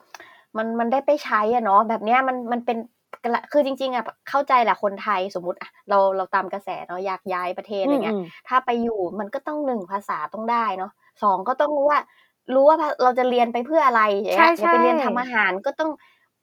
[0.56, 2.78] มันมันได้ไปใช้อะเนาะแบบเนี้ยมันมันเป็น
[3.24, 12.00] กระคือจริงๆอะเข้าใจแหละคนไทยสมมติอะเราเราตามกระแสเนาะอยากย้ายประเทศอะไรเงี้ยอืมถ้าไปอยู่มันก็ต้องหนึ่งภาษาต้องได้เนาะสองก็ต้องรู้ว่า
[12.54, 15.90] รู้ว่าเราจะเรียนไปเพื่ออะไรอย่างเงี้ยใช่จะไปเรียนใช่ทำอาหารก็ต้อง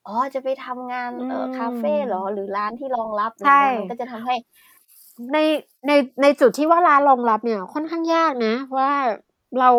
[0.07, 4.35] อ๋อ จะไปทำงานเอออืมคาเฟ่เหรอหรือร้านที่รองรับใช่มันก็จะทำให้
[5.33, 5.37] ใน
[5.87, 5.91] ใน
[6.21, 8.91] ในจุดที่ว่าร้านรองรับเนี่ยค่อนข้างยากนะ ว่า
[9.59, 9.69] เรา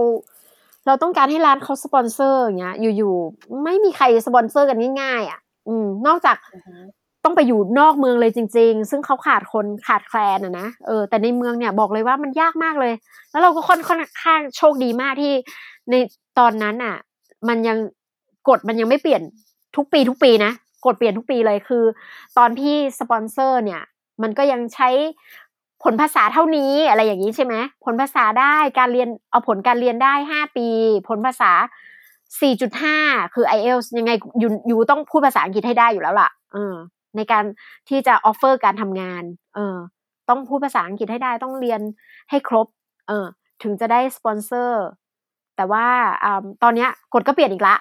[0.86, 6.76] เราต้องการให้ร้านเขาสปอนเซอร์ อย่างเงี้ย อยู่ ๆ ไม่มีใครสปอนเซอร์กันง่าย ๆอะอืม นอกจาก อือฮึ
[7.24, 12.94] ต้องไปอยู่นอกเมืองเลยจริง ๆ ซึ่งเขาขาดคน ขาดแคลนอะนะ เออ แต่ในเมืองเนี่ยบอกเลยว่ามันยากมากเลย
[13.30, 15.32] แล้วเราก็ค่อน ค่อนข้างโชคดีมากที่
[15.90, 15.94] ใน
[16.38, 16.96] ตอนนั้นอะ
[17.48, 17.78] มันยัง
[18.48, 19.22] กฎมันยังไม่เปลี่ยน
[19.76, 20.52] ทุกปีทุกปีนะ
[20.84, 21.84] กฎเปลี่ยนทุกปีเลยคือ
[22.38, 23.82] ตอนที่สปอนเซอร์เนี่ย
[24.22, 24.88] มันก็ยังใช้
[25.84, 27.54] ผลภาษาเท่านี้อะไรอย่างนี้ใช่ไหม
[27.84, 30.66] ผลภาษาได้การเรียนเอาผลการเรียนได้ห้าปี
[31.08, 31.52] ผลภาษา
[32.22, 36.74] 4.5คือ IELTS ยังไงอยู่อยู่ต้องพูดภาษาอังกฤษให้ได้อยู่แล้วล่ะเออ
[37.16, 37.44] ในการ
[37.88, 39.22] ที่จะ offer การทำงาน
[39.54, 39.76] เออ
[40.28, 41.80] ต้องพูดภาษาอังกฤษให้ได้ต้องเรียน
[42.30, 42.66] ให้ครบ
[43.08, 43.26] เออ
[43.62, 44.84] ถึงจะได้สปอนเซอร์
[45.56, 45.86] แต่ว่า
[46.24, 47.76] อ่ตอนนี้กฎก็เปลี่ยนอีกละ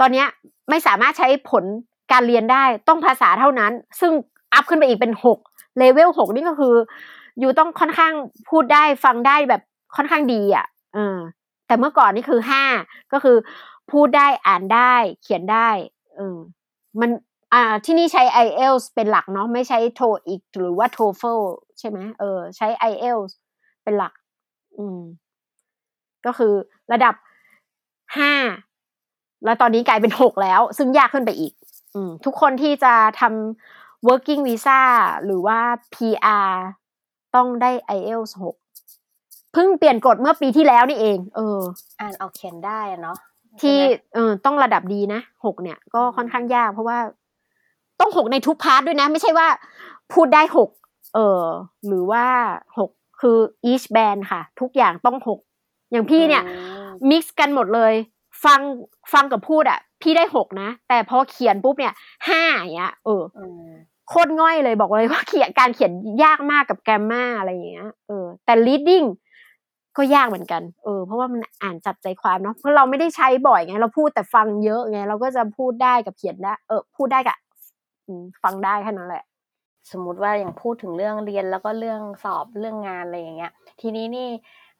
[0.00, 0.26] ตอนเนี้ย
[0.68, 1.64] ไม่สามารถใช้ผล
[2.12, 4.12] การเรียนได้ต้องภาษาเท่านั้น ซึ่ง
[4.52, 5.38] อัพขึ้นไปอีกเป็นหก
[5.78, 6.74] เลเวลหกนี่ก็คือ
[7.38, 8.12] อยู่ต้องค่อนข้าง
[8.48, 9.62] พูดได้ฟังได้แบบ
[9.96, 11.16] ค่อนข้างดีอะเออ
[11.66, 12.64] แต่เมื่อก่อนนี่คือห้า
[13.12, 13.36] ก็คือ
[13.92, 15.68] พูดได้อ่านได้ เขียนได้
[16.16, 16.36] เออ
[17.00, 17.10] มัน
[17.54, 21.40] อ่าที่นี่ใช้ IELTS เป็นหลักเนาะไม่ใช้ TOEIC หรือว่า TOEFL
[21.78, 23.32] ใช่ไหมเออใช้ IELTS
[23.82, 24.12] เป็นหลัก
[24.78, 25.00] อืม
[26.26, 26.52] ก็คือ
[26.92, 27.14] ระดับ
[28.16, 28.32] ห้า
[29.44, 31.52] แล้วตอนนี้กลายเป็นหกแล้ว ซึ่งยากขึ้นไปอีก
[31.94, 34.80] อืมทุกคนที่จะทำ working visa
[35.24, 35.60] หรือว่า
[35.94, 36.50] PR
[37.34, 38.56] ต้องได้ IELTS หก
[39.52, 41.58] เพิ่งเปลี่ยนกฎเมื่อปีที่แล้วนี่เอง เออ
[42.00, 43.18] อ่านออกเขียนได้อะเนาะ
[43.60, 46.98] ที่ใช่ไหมเออต้องระดับดีนะหกเนี่ย ก็ค่อนข้างยาก เพราะว่า
[48.00, 49.48] ต้องหกในทุกพาร์ทด้วยนะ ไม่ใช่ว่า
[50.12, 50.70] พูดได้หก
[51.14, 51.44] เออ
[51.86, 52.24] หรือว่า
[52.78, 53.38] หกคือ
[53.70, 55.38] each band ค่ะ ทุกอย่างต้องหก
[55.90, 56.54] อย่างพี่เนี่ยอื
[56.86, 57.94] มมิกซ์กันหมดเลย
[58.44, 58.60] ฟัง
[59.12, 61.94] ฟังกับพูดอะ พี่ได้หกนะ แต่พอเขียนปุ๊บเนี่ย
[62.28, 63.70] ห้าอย่างเงี้ยเอออืม
[64.08, 65.92] โคตรง่อยเลยบอกเลยว่าเขียนการเขียน
[66.24, 69.06] ยากมากกับแกรมมาอะไรอย่างเงี้ยเออแต่ reading
[69.96, 77.36] ก็ยากเหมือนกัน เออ เพราะว่ามันอ่านจับใจความเนาะ เพราะเราไม่ได้ใช้บ่อยไง เราพูดแต่ฟังเยอะไง เราก็จะพูดได้กับเขียนได้ เออ พูดได้กับ
[78.06, 79.24] อืมฟังได้แค่นั้นแหละ
[79.90, 84.28] สมมุติว่าอย่างพูดถึงเรื่องเรียนแล้วก็เรื่องสอบเรื่องงานอะไรอย่างเงี้ย ทีนี้นี่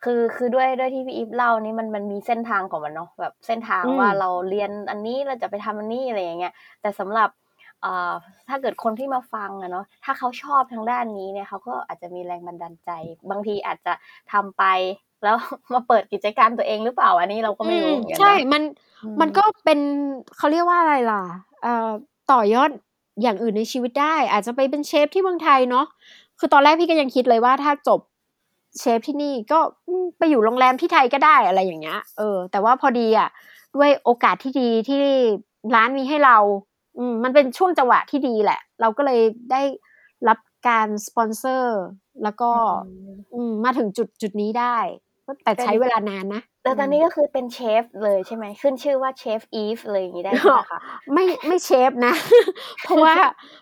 [0.04, 7.28] คือคือด้วยด้วยที่พี่อีฟเล่านี่มันมันมีเส้นทางของมันเนาะแบบเส้นทางอืมว่าเราเรียนอันนี้เราจะไปทำอันนี้อะไรอย่างเงี้ยแต่สำหรับ
[7.82, 8.12] เอ่อ
[8.48, 12.90] ถ้าเกิดคนที่มาฟังอะเนาะถ้าเขาชอบทางด้านนี้เนี่ยเขาก็อาจจะมีแรงบันดาลใจ
[13.30, 13.92] บางทีอาจจะ
[14.32, 14.64] ทำไป
[15.22, 15.36] แล้ว
[15.74, 18.62] มาเปิดกิจการตัวเองหรือเปล่าอันนี้เราก็ไม่รู้เหมือนกันใช่เนาะมัน
[19.04, 19.78] อืมันก็เป็น
[20.36, 21.22] เขาเรียกว่าอะไรล่ะ
[21.62, 21.88] เอ่อ
[22.32, 22.70] ต่อยอด
[23.22, 25.86] อย่างอื่นในชีวิตได้ อาจจะไปเป็นเชฟที่เมืองไทยเนาะ
[26.38, 28.00] คือตอนแรกพี่ก็ยังคิดเลยว่าถ้าจบ
[28.78, 33.28] เชฟที่นี่ก็อืมไปอยู่โรงแรมที่ไทยก็ได้อะไรอย่างเงี้ย เออ แต่ว่าพอดีอะ
[33.76, 35.02] ด้วยโอกาสที่ดีที่
[35.74, 36.36] ร้านมีให้เรา
[36.98, 39.20] อืมมันเป็นช่วงจังหวะที่ดีแหละ เราก็เลย
[39.52, 39.62] ได้
[40.28, 41.78] รับการสปอนเซอร์
[42.22, 42.50] แล้วก็
[42.86, 44.76] อืมอืมมาถึงจุดจุดนี้ได้
[45.44, 50.80] แต่ใช้เวลานานนะแต่ตอนนี้ก็คือเป็นเชฟเลยใช่ไหมขึ้นชื่อว่าเชฟอีฟเลยอย่างนี้ได้ใช่ไหมคะ
[51.12, 52.14] ไม่ไม่เชฟนะ
[52.84, 53.14] เพราะว่า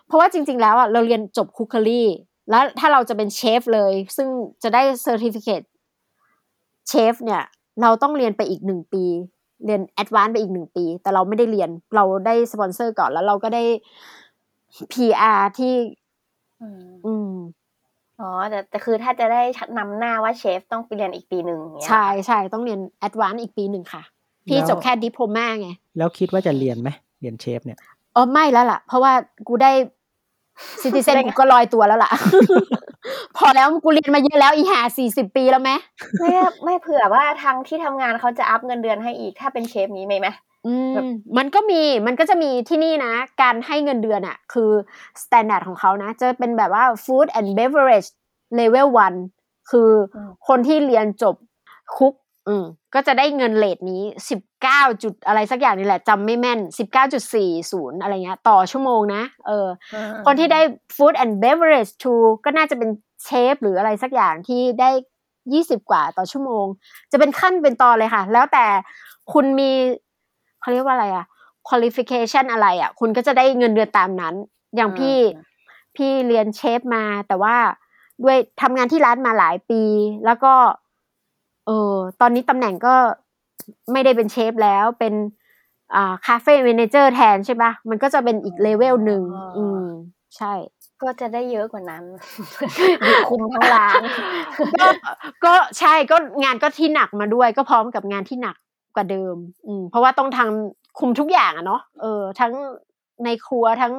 [0.07, 2.07] เพราะว่าจริง ๆ แล้วอะเราเรียนจบคุก e รี่
[2.49, 4.27] แล้วถ้าเราจะเป็นเชฟเลย ซึ่ง
[4.63, 5.61] จะได้ certificate
[6.89, 7.43] เชฟเนี่ย
[7.81, 9.03] เราต้องเรียนไปอีกหนึ่งปี
[9.65, 13.63] เรียน advance ไปอีกหนึ่งปี แต่เราไม่ได้เรียน เราได้สปอนเซอร์ก่อนแล้วเราก็ได้
[14.91, 15.73] PR ที่
[16.61, 17.31] อืมอืม
[18.19, 19.43] อ๋อแต่แต่คือถ้าจะได้
[19.77, 24.03] นำหน้าว่าเชฟต้องไปเรียนอีกปีหนึ่งอย่างเงี้ยใช่ใช่ต้องเรียน advance อีกปีหนึ่งค่ะ
[24.47, 26.89] พี่แล้วจบแค่ diploma ไง แล้วคิดว่าจะเรียนไหม
[27.21, 27.77] เรียนเชฟเนี่ย
[28.15, 29.13] อ๋อไม่แล้วล่ะ เพราะว่า
[29.47, 29.71] กูได้
[30.81, 32.11] citizen กูก็ลอยตัวแล้วล่ะ
[33.37, 35.71] พอแล้วกูเรียนมาเยอะแล้วอีห่าสี่สิบปีแล้วไหม
[36.19, 36.31] ไม่
[36.63, 44.71] ไม่เผื่อว่าทางที่ทำงานเขาจะอัพเงินเดือนให้อีกถ้าเป็นเชฟนี้ไหมไหมแบบ อืมมันก็มีมันก็จะมีที่นี่นะ การให้เงินเดือนอะคือ
[45.23, 48.09] standard ของเขานะ จะเป็นแบบว่า food and beverage
[48.59, 48.87] level
[49.29, 51.35] 1 คือคนที่เรียนจบ
[51.97, 52.13] cook
[52.47, 59.67] อืมก็จะได้เงิน rate นี้สิบเก้าจุดอะไรสักอย่างนี่แหละจำไม่แม่นสิบเก้าจุดสี่ศูนย์อะไรเงี้ยต่อชั่วโมงนะ เออ
[60.25, 60.61] คนที่ได้
[60.95, 62.89] food and beverage two ก็น่าจะเป็น
[63.23, 64.89] เชฟหรืออะไรสักอย่างที่ได้
[65.53, 66.65] ยี่สิบกว่าต่อชั่วโมง
[67.11, 68.65] จะเป็นขั้นเป็นตอนเลยค่ะ แล้วแต่
[69.33, 69.71] คุณมี
[70.61, 71.25] เขาเรียกว่าอะไรอะ
[71.67, 74.35] qualification อะไรอะคุณก็จะได้เงินเดือนตามนั้น
[74.75, 75.17] อย่างพี่
[75.95, 77.55] พี่เรียนเชฟมาแต่ว่า
[78.23, 79.81] ด้วยทำงานที่ร้านมาหลายปี
[80.25, 80.53] แล้วก็
[81.67, 82.95] เออตอนนี้ตำแหน่งก็
[83.91, 85.13] ไม่ได้เป็นเชฟแล้วเป็น
[85.95, 89.21] อ่าคาเฟ่ manager แทนใช่ปะมันก็จะเป็นอีกเลเวลหนึ่ง
[89.57, 89.83] อืม
[90.37, 90.53] ใช่
[91.01, 92.03] ก็จะได้เยอะกว่านั้น
[93.05, 94.01] อยู่คุมทั้งร้าน
[94.81, 94.87] ก็
[95.45, 98.55] ก็ใช่ก็งานก็ที่หนักมาด้วยก็พร้อมกับงานที่หนัก
[98.95, 99.35] กว่าเดิม
[99.67, 102.53] อืม เพราะว่าต้องทำคุมทุกอย่างอะเนาะเออ ทั้ง
[103.23, 103.93] ในครัวทั้ง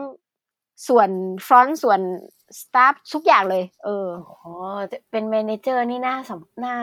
[0.89, 1.09] ส่วน
[1.47, 2.01] front ส่วน
[2.61, 4.09] staff ทุกอย่างเลย เออ
[4.45, 4.53] อ๋อ
[5.11, 6.75] เป็น manager นี่น่าสัมน่า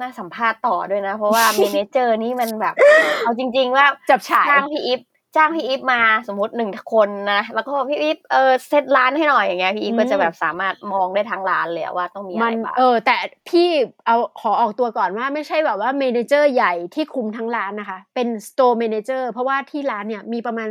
[0.00, 2.74] น่าสัมภาษณ์ต่อด้วยนะ เพราะว่า manager นี่มันแบบ
[3.22, 5.00] เอาจริง ๆ ว่าจับฉายจ้างพี่อิฟ
[5.36, 13.16] จ้างพี่อิฟมาสมมติหนึ่งคนนะ แล้วก็พี่อิฟเออเซตร้านให้หน่อยอย่างเงี้ยพี่อิฟก็จะแบบสามารถมองได้ทั้งร้านเลยอะว่าต้องมีอะมัไรนบ้างเออ แต่
[13.48, 13.68] พี่
[14.06, 20.68] เอาขอออกตัวก่อนว่าไม่ใช่แบบว่า manager ใหญ่ที่คุมทั้งร้านนะคะ เป็น store manager เพราะว่าที่ร้านเนี่ยมีประมาณ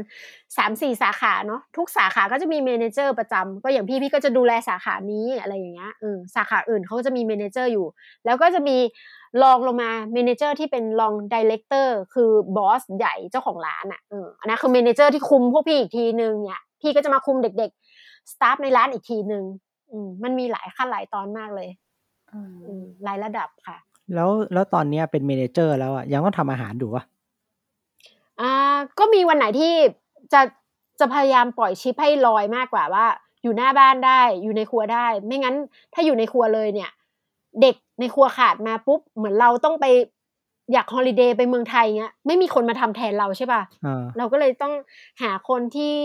[0.58, 7.86] สามสี่สาขาเนาะทุกสาขาก็จะมี manager ประจำก็อย่างพี่พี่ก็จะดูแลสาขานี้อะไรอย่างเงี้ยเออสาขาอื่นเขาก็จะมี manager อยู่
[8.26, 8.78] แล้วก็จะมี
[9.44, 19.44] รองลงมา manager ที่เป็นรอง director คือบอสใหญ่เจ้าของร้านอะเอออันนั้นคือ manager ที่คุมพวกพี่อีกทีนึงเนี่ยพี่ก็จะมาคุมเด็กๆ staff ในร้านอีกทีนึง
[19.92, 21.70] อืมมันมีหลายขั้นหลายตอนมากเลย
[22.34, 23.78] อืมอืมหลายระดับค่ะ
[24.14, 27.04] แล้วแล้วตอนเนี้ยเป็น manager แล้วอะยังต้องทำอาหารอยู่วะ
[28.42, 28.52] อ่า
[29.00, 29.74] ก็มีวันไหนที่
[30.34, 30.42] จะ
[31.00, 33.06] จะพยายามปล่อย shift ให้ลอยมากกว่าว่า
[33.44, 35.56] อยู่หน้าบ้านได้ อยู่ในครัวได้ ไม่งั้น
[35.94, 36.92] ถ้าอยู่ในครัวเลยเนี่ย
[37.62, 39.86] เด็กในครัวขาดมาปุ๊บเหมือนเราต้องไป
[40.74, 44.74] อยาก holiday ไปเมืองไทยเงี้ยไม่มีคนมาทำแทนเราใช่ป่ะอ่าเราก็เลยต้อง
[45.22, 45.96] หาคนที่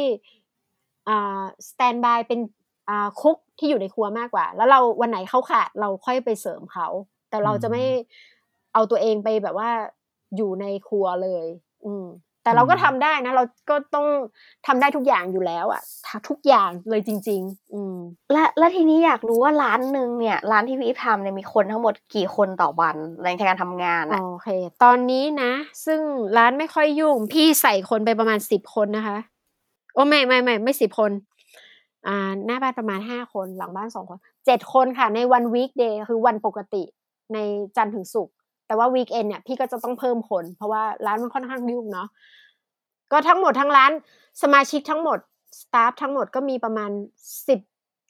[1.09, 2.41] อ่าสแตนบายเป็น
[2.89, 6.87] อ่าคุกที่อยู่ในครัวมากกว่า แล้วเราวันไหนเขาขาดเราค่อยไปเสริมเขา
[7.31, 7.83] แต่เราจะไม่
[8.73, 9.71] เอาตัวเองไปแบบว่า
[10.37, 11.47] อยู่ในครัวเลย
[11.85, 12.05] อืม
[12.43, 14.07] แต่เราก็ทำได้นะ เราก็ต้อง
[14.67, 15.83] ทำได้ทุกอย่างอยู่แล้วอะ
[16.29, 17.97] ทุกอย่างเลยจริง ๆ อืม
[18.33, 24.49] และและทีนี้อยากรู้ว่าร้านหนึ่งเนี่ย ร้านที่พี่อิฟทำเนี่ยมีคนทั้งหมดกี่คนต่อวันในการทำงานอะโอเค
[24.83, 25.53] ตอนนี้นะ
[25.87, 26.01] ซึ่ง
[26.39, 29.19] ร้านไม่ค่อยยุ่ง พี่ใส่คนไปประมาณสิบคนนะคะ
[29.95, 31.11] โอ้ไม่ไม่ไม่ไม่สิบคน
[32.07, 36.83] อ่า หน้าบ้านประมาณห้าคนหลังบ้านสองคนเจ็ดคนค่ะ ในวันวีคเดย์คือวันปกติ
[37.35, 37.39] ใน
[37.77, 38.35] จันทร์ถึงศุกร์
[38.69, 42.09] แต่ว่าวีคเอนเนี่ยพี่ก็จะต้องเพิ่มคนเพราะว่าร้านมันค่อนข้างยุ่งเนาะ
[43.13, 43.93] ก็ทั้งหมดทั้งร้าน
[44.43, 45.19] สมาชิกทั้งหมด
[45.61, 46.91] สตาฟทั้งหมดก็มีประมาณ
[47.49, 47.61] สิบ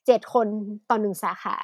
[0.06, 0.46] เจ็ดคน
[0.90, 1.56] ต่อหนึ่งสาขา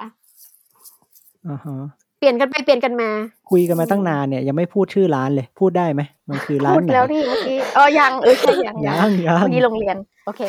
[1.48, 1.76] อ่าฮะ
[2.18, 3.10] เปลี่ยนกันไปเปลี่ยนกันมา
[3.50, 10.42] คุยกันมาตั้งนานเนี่ยยังไม่พูดชื่อร้านเลย พูดได้ไหมมันคือร้านพูดไหนแล้วที่เมื่อกี้เออยังเออใช่ยังยังยังเมื่อกี้โรงเรียน โอเค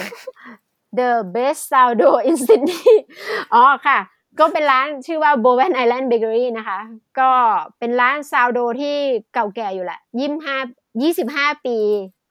[1.00, 2.94] The best sourdough in Sydney
[3.54, 3.98] อ๋อค่ะ
[4.40, 6.80] ก็เป็นร้านชื่อว่า Bowen Island Bakery นะคะ
[7.20, 7.30] ก็
[7.80, 8.96] เป็นร้านซาวโดที่
[9.34, 10.58] เก่าแก่อยู่แหละยี่ห้า
[11.02, 11.78] ยี่สิบห้าปี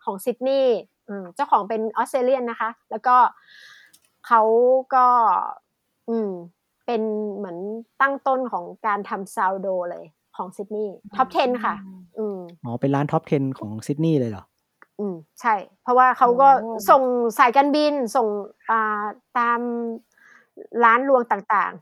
[0.05, 0.79] ของซิดนีย์
[1.09, 3.17] อืมเจ้าของเป็นออสเตรเลียนนะคะ แล้วก็
[4.27, 4.43] เขา
[4.95, 5.07] ก็
[6.09, 6.31] อืม
[6.87, 7.03] เป็น
[7.37, 7.59] เหมือน
[8.01, 10.05] ตั้งต้นของการทำ sourdough เลย
[10.37, 11.75] ของซิดนีย์ top 10 ค่ะ
[12.19, 14.45] อืมอ๋อ เป็นร้าน top 10 ของซิดนีย์เลยเหรอ
[15.01, 17.03] อืม ใช่ เพราะว่าเขาก็โอ้ส่ง
[17.39, 18.27] สายการบิน ส่ง
[18.71, 19.05] อ่า
[19.39, 19.61] ตาม
[20.85, 21.73] ร้านรวงต่าง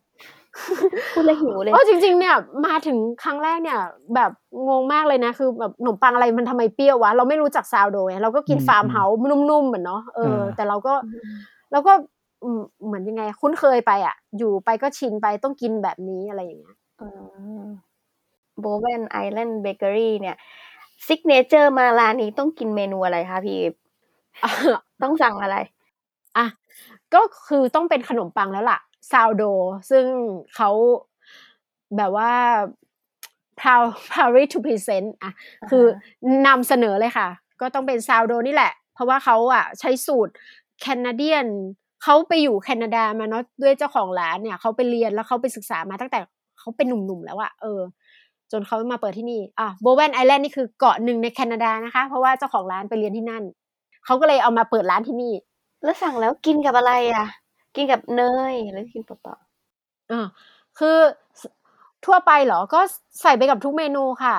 [1.14, 2.36] พูดแล้วหิวเลยโอ้จริง ๆ เนี่ย
[2.66, 3.78] มาถึงครั้งแรกเนี่ย
[4.14, 4.30] แบบ
[4.68, 10.94] งงมากเลยนะ คือแบบขนมปังอะไรมันทำไมเปรี้ยววะ เราไม่รู้จัก sourdough เราก็กินอืมฟาร์มเฮาส์นุ่มๆเหมือนเนาะเอออ่าแต่เราก็
[11.72, 11.92] เราก็
[12.42, 16.76] อืมเหมือนยังไง คุ้นเคยไปอะ อยู่ไปก็ชินไปต้องกินแบบนี้อะไรอย่างเงี้ย
[18.60, 20.36] Bowen Island Bakery เนี่ย
[21.06, 23.74] signature มาร้านนี้ต้องกินเมนูอะไรคะพี่อิฟ
[25.02, 25.56] ต้องสั่งอะไร
[26.36, 26.46] อะ
[27.14, 28.78] ก็คือต้องเป็นขนมปังแล้วล่ะ
[29.10, 29.42] sourdough
[29.90, 30.06] ซึ่ง
[30.56, 30.70] เขา
[31.96, 32.32] แบบว่า
[33.60, 35.32] proud proud to present อะ
[35.70, 35.84] คือ
[36.46, 37.28] นำเสนอเลยค่ะ
[37.60, 40.32] ก็ต้องเป็นซาวโดนี่แหละ เพราะว่าเขาอะใช้สูตร
[40.80, 41.46] แคนาเดียน
[42.02, 46.18] เขาไปอยู่แคนาดามาเนาะด้วยเจ้าของร้านเนี่ยเขาไปเรียนแล้วเขาไปศึกษามาตั้งแต่
[46.58, 47.80] เขาเป็นหนุ่มๆแล้วอะเออ
[48.52, 53.42] จนเขามาเปิดที่นี่อะโบเวนไอแลนด์นี่คือเกาะหนึ่งในแคนาดานะคะ เพราะว่าเจ้าของร้านไปเรียนที่นั่น
[54.04, 55.32] เขาก็เลยเอามาเปิดร้านที่นี่
[55.84, 57.26] แล้วสั่งแล้วกินกับอะไรอะ
[57.74, 59.36] กินกับเนยหรือกินเปล่า
[60.10, 60.26] อ่า
[60.78, 60.98] คือ
[61.40, 61.42] ส
[62.06, 62.80] ทั่วไปเหรอ ก็
[63.20, 64.36] ใส่ไปกับทุกเมนูค่ะ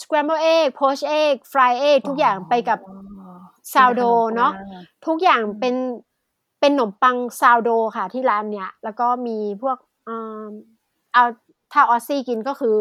[0.00, 3.38] scramble egg poached egg fry egg ๆทุกอย่างไปกับอ๋อ
[3.72, 4.02] sourdough
[4.36, 4.52] เนาะ
[5.06, 5.74] ทุกอย่างเป็น
[6.60, 9.76] เป็นขนมปัง sourdough ค่ะ ที่ร้านเนี้ย แล้วก็มีพวก
[10.08, 10.48] อ่า
[11.12, 11.24] เอา
[11.72, 12.78] ถ้าออสซี่กินก็คือ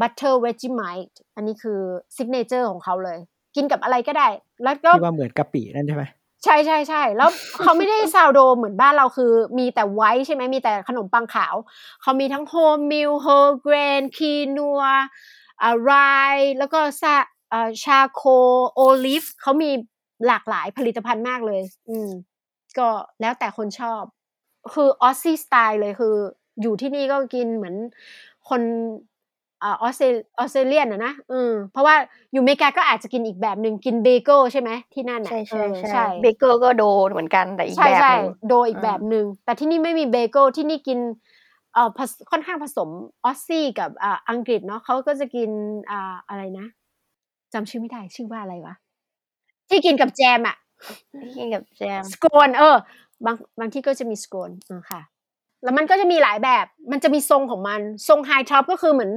[0.00, 1.80] butter vegemite อันนี้คือ
[2.16, 3.18] signature ของเขาเลย
[3.56, 4.28] กินกับอะไรก็ได้
[4.64, 6.04] แล้วก็ ที่ว่าเหมือนกะปินั่นใช่ไหม
[6.44, 7.30] ใช่ใช่ใช่แล้ว
[7.62, 11.54] เขาไม่ได้ sourdough เหมือนบ้านเราคือ มีแต่ white ใช่ไหมมีแต่ขนมปังขาว
[12.02, 14.82] เขามีทั้ง wholemeal wholegrain quinoa
[15.62, 15.92] อะไร
[16.58, 17.14] แล้วก็ซา
[17.52, 18.22] อ่า charcoal
[18.74, 19.70] olive เขามี
[20.26, 22.10] หลากหลายผลิตภัณฑ์มากเลย อืม
[22.78, 22.88] ก็
[23.20, 24.02] แล้วแต่คนชอบ
[24.74, 26.16] คือ Aussie style เลยคือ
[26.62, 27.76] อยู่ที่นี่ก็กินเหมือน
[28.48, 28.62] คน
[29.64, 30.06] อ่าออสเตร
[30.38, 31.94] ออสเตรเลียนอะนะอืมเพราะว่า
[32.32, 40.98] อยู่อเมริกาก็อาจจะกินอีกแบบหนึ่งกินเบเกิลใช่ไหมที่นั่นอะใช่ใช่เออใช่เบเกอร์ก็โดนเหมือนกันแต่อีกใช่แบบใช่หนึ่งโดยอีกอืมแบบหนึ่งแต่ที่นี่ไม่มีเบเกิลที่นี่กิน
[41.74, 42.88] เอ่อผสค่อนข้างผสม
[43.24, 45.50] ออสซี่กับอ่าอังกฤษเนาะเขาก็จะกิน
[45.90, 46.66] อ่าอะไรนะ
[47.52, 48.74] จำชื่อไม่ได้ชื่อว่าอะไรวะ
[49.68, 50.56] ที่กินกับแจมอะ
[51.36, 52.76] กินกับ jam scone เออ
[53.24, 55.00] บางบางที่ก็จะมีสโกนอ่าค่ะ
[55.64, 59.12] แล้วมันก็จะมีหลายแบบ มันจะมีทรงของมัน ทรง high top ก็คือเหมือน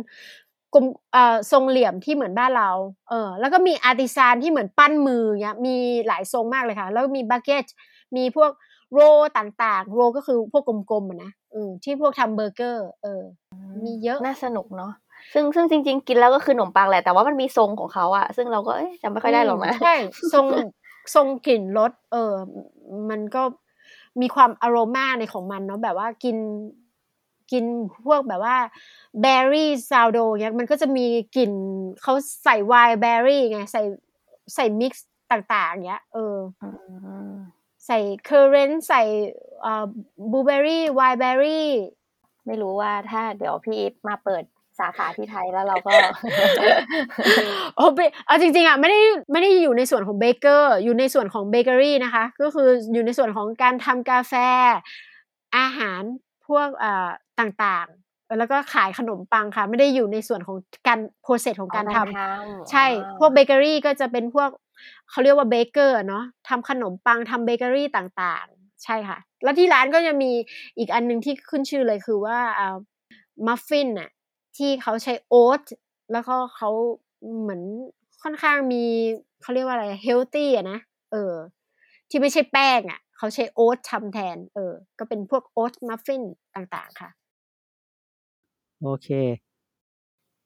[0.73, 2.71] กลมเอ่อทรงเหลี่ยมที่เหมือนบ้านเรา
[3.09, 5.75] เออ แล้วก็มี artisan ที่เหมือนปั้นมือเนี้ย มี
[6.07, 7.65] หลายทรงมากเลยค่ะ แล้วมีบักเก็ต
[8.15, 8.51] มีพวก
[8.93, 9.01] roll
[9.37, 13.21] ต่างๆ roll ก็คือพวกกลมๆอะนะเออที่พวกทำเบอร์เกอร์ เออ
[13.85, 14.91] มีเยอะ น่าสนุกเนาะ
[15.33, 19.95] ซึ่งซึ่งจริง ๆ กินแล้วก็คือขนมปังแหละ แต่ว่ามันมีทรงของเขาอะซึ่งเราก็เอ้ยจำไม่ค่อยได้หรอกนะ ใช่
[20.33, 20.45] ทรง
[21.15, 22.33] ทรงกลิ่นรส เออ
[23.09, 23.43] มันก็
[24.21, 26.37] มีความอโรมาในของมันเนาะแบบว่ากิน
[27.51, 27.65] กิน
[28.05, 28.57] พวกแบบว่า
[29.21, 31.05] เบอร์รี่ sourdough เนี้ยมันก็จะมี
[31.35, 31.51] กลิ่น
[32.01, 32.13] เขา
[32.43, 33.81] ใส่ไวน์เบอร์รี่ไงใส่
[34.55, 36.69] ใส่ mix ต่างๆเนี้ยเอออื
[37.31, 37.33] ม
[37.85, 39.01] ใส่ currant ใส่
[39.61, 39.85] เอ่อ
[40.31, 41.69] บลูเบอร์รี่ไวน์เบอร์รี่
[42.45, 44.43] ไม่รู้ว่าถ้าเดี๋ยวพี่อีฟมาเปิด
[44.79, 45.91] สาขาที่ไทยแล้วเราก็
[47.77, 48.99] โอ้เบเอาจริงๆอะไม่ได้
[49.31, 54.33] ไม่ได้อยู่ในส่วนของ baker อยู่ในส่วนของเบเกอรี่นะคะ ก็คืออยู่ในส่วนของการทำกาแฟ
[55.57, 56.01] อาหาร
[56.47, 57.09] พวกเอ่อ
[57.39, 60.57] ต่างๆ แล้วก็ขายขนมปังค่ะ ไม่ได้อยู่ในส่วนของ
[60.87, 62.85] การ process ของการทำใช่
[63.19, 64.49] พวกเบเกอรี่ก็จะเป็นพวก
[65.09, 70.31] เขาเรียกว่า baker เนาะทำขนมปังทำเบเกอรี่ต่างๆ ใช่ค่ะ แล้วที่ร้านก็จะมี
[70.77, 72.75] อีกอันหนึงที่ขึ้นชื่อเลยคือว่าอ่า
[73.47, 74.09] มัฟฟินน่ะ
[74.57, 75.61] ที่เขาใช้ oat
[76.11, 76.69] แล้วก็เขา
[77.41, 77.61] เหมือน
[78.23, 78.83] ค่อนข้างมี
[79.41, 80.79] เขาเรียกว่าอะไร healthy อะนะ
[81.11, 81.33] เออ
[82.09, 86.23] ที่ไม่ใช่แป้งอะ เขาใช้โอ๊ตทำแทน เออ ก็เป็นพวกโอ๊ตมัฟฟิน
[86.55, 87.09] ต่างๆ ค่ะ
[88.81, 89.07] โอเค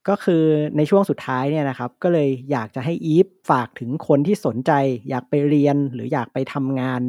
[0.09, 0.43] ก็คือ
[0.78, 4.72] ในช่วงสุดท้ายเนี่ยนะครับ ก็เลยอยากจะให้อีฟฝากถึงคนที่สนใจ
[5.09, 7.01] อยากไปเรียนหรืออยากไปทำงาน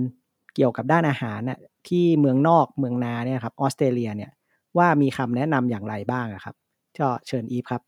[0.54, 4.30] เกี่ยวกับด้านอาหารน่ะที่เมืองนอกเมืองนาเนี่ยครับออสเตรเลียเนี่ย
[4.78, 6.54] ว่ามีคำแนะนำอย่างไรบ้างครับ
[6.98, 7.82] ก็เชิญอีฟครับ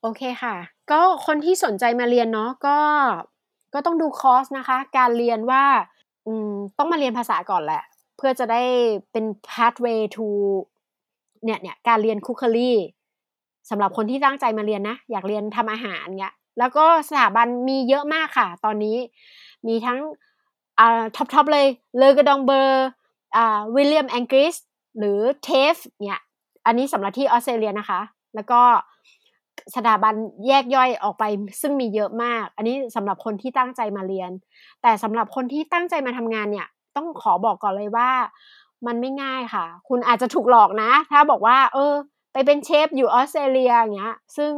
[0.00, 0.54] โอเคค่ะ
[0.90, 2.78] ก็คนที่สนใจมาเรียนเนาะก็
[3.74, 5.64] ก็ต้องดูคอร์สนะคะ การเรียนว่า
[6.26, 7.82] อืมต้องมาเรียนภาษาก่อนแหละ
[8.16, 8.62] เพื่อจะได้
[9.12, 10.26] เป็น pathway to
[11.44, 12.76] เนี่ยเนี่ยการเรียน cookery
[13.70, 18.96] สำหรับคนที่ตั้งใจมาเรียนนะ อยากเรียนทำอาหารเงี้ยแล้วก็สถาบันมีเยอะมากค่ะ ตอนนี้
[19.66, 19.98] มีทั้ง
[20.78, 21.66] อ่า top top เลย
[21.98, 22.84] Le Cordon Bleu
[23.36, 24.54] อ่า William Angliss
[24.98, 25.74] หรือเทฟ
[26.06, 26.20] เนี่ย
[26.66, 28.00] อันนี้สำหรับที่ออสเตรเลียนะคะ
[28.34, 28.60] แล้วก็
[29.76, 30.14] สถาบัน
[30.46, 31.24] แยกย่อยออกไป
[31.62, 34.30] ซึ่งมีเยอะมาก อันนี้สำหรับคนที่ตั้งใจมาเรียน
[34.82, 38.10] แต่สำหรับคนที่ตั้งใจมาทำงานเนี่ย ต้องขอบอกก่อนเลยว่า
[38.86, 41.92] มันไม่ง่ายค่ะ คุณอาจจะถูกหลอกนะ ถ้าบอกว่า เออ
[42.32, 44.52] ไปเป็นเชฟอยู่ออสเตรเลียอย่างเงี้ย ซึ่ง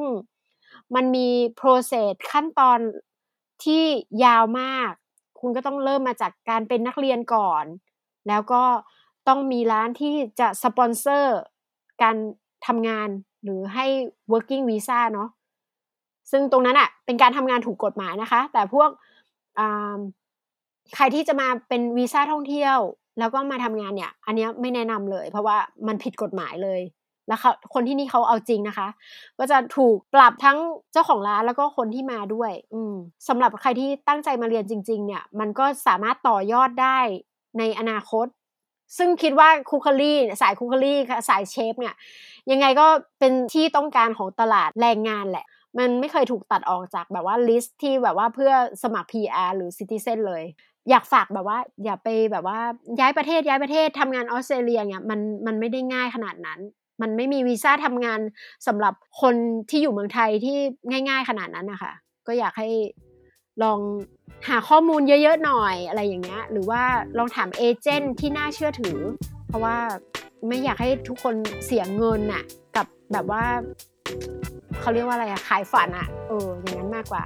[0.95, 1.29] มันมี
[1.61, 2.79] process ขั้นตอน
[3.65, 3.85] ที่
[4.25, 4.91] ยาวมาก
[5.41, 7.65] คุณก็ต้องเริ่มมาจากการเป็นนักเรียนก่อน
[8.29, 8.63] แล้วก็
[9.29, 11.39] ต้องมีร้านที่จะสปอนเซอร์
[12.03, 12.17] การ
[12.67, 13.09] ทำงาน
[13.45, 13.87] หรือให้
[14.33, 15.29] working visa เนาะ
[16.31, 18.89] ซึ่งตรงนั้นอะเป็นการทำงานถูกกฎหมายนะคะ แต่พวก
[20.95, 22.79] ใครที่จะมาเป็นวีซ่าท่องเที่ยว
[23.19, 26.81] แล้วก็มาทำงานเนี่ย อันนี้ไม่แนะนำเลย เพราะว่ามันผิดกฎหมายเลย
[27.29, 28.89] แล้วเขาคนที่นี่เขาเอาจริงนะคะ
[29.39, 30.59] ก็จะถูกปรับทั้ง
[30.93, 32.81] เจ้าของร้านแล้วก็คนที่มาด้วย อื
[33.29, 36.99] สำหรับใครที่ตั้งใจมาเรียนจริง ๆ เนี่ย มันก็สามารถต่อยอดได้
[37.59, 38.27] ในอนาคต
[38.97, 41.95] ซึ่งคิดว่าคุกคลี่สายคุกคลี่สายเชฟเนี่ย
[42.51, 42.87] ยังไงก็
[43.19, 45.47] เป็นที่ต้องการของตลาดแรงงานแหละ
[45.79, 50.45] มันไม่เคยถูกตัดออกจากแบบว่าลิสต์ที่แบบว่าเพื่อสมัคร PR หรือ Citizen เลย
[50.91, 52.59] อยากฝากแบบว่า อย่าไปแบบว่า
[53.01, 56.61] ย้ายประเทศย้ายประเทศทำงานออสเตรเลียเนี่ยมันมันไม่ได้ง่ายขนาดนั้น
[57.03, 58.21] มันไม่มีวีซ่าทำงาน
[58.67, 59.35] สำหรับคน
[59.71, 60.59] ที่อยู่เมืองไทยที่
[61.09, 61.93] ง่าย ๆ ขนาดนั้นนะคะ
[62.27, 62.69] ก็อยากให้
[63.63, 63.81] ลอง
[64.49, 66.83] หาข้อมูลเยอะๆหน่อยอะไรอย่างเงี้ยหรือว่า
[67.19, 68.99] ลองถามเอเจนต์ที่น่าเชื่อถือ
[69.49, 69.77] เพราะว่า
[70.49, 71.35] ไม่อยากให้ทุกคน
[71.65, 72.45] เสียเงินน่ะ
[72.77, 73.45] กับแบบว่า
[74.81, 77.25] เขาเรียกว่าอะไรอะขายฝันอะเอออย่างนั้นมากกว่า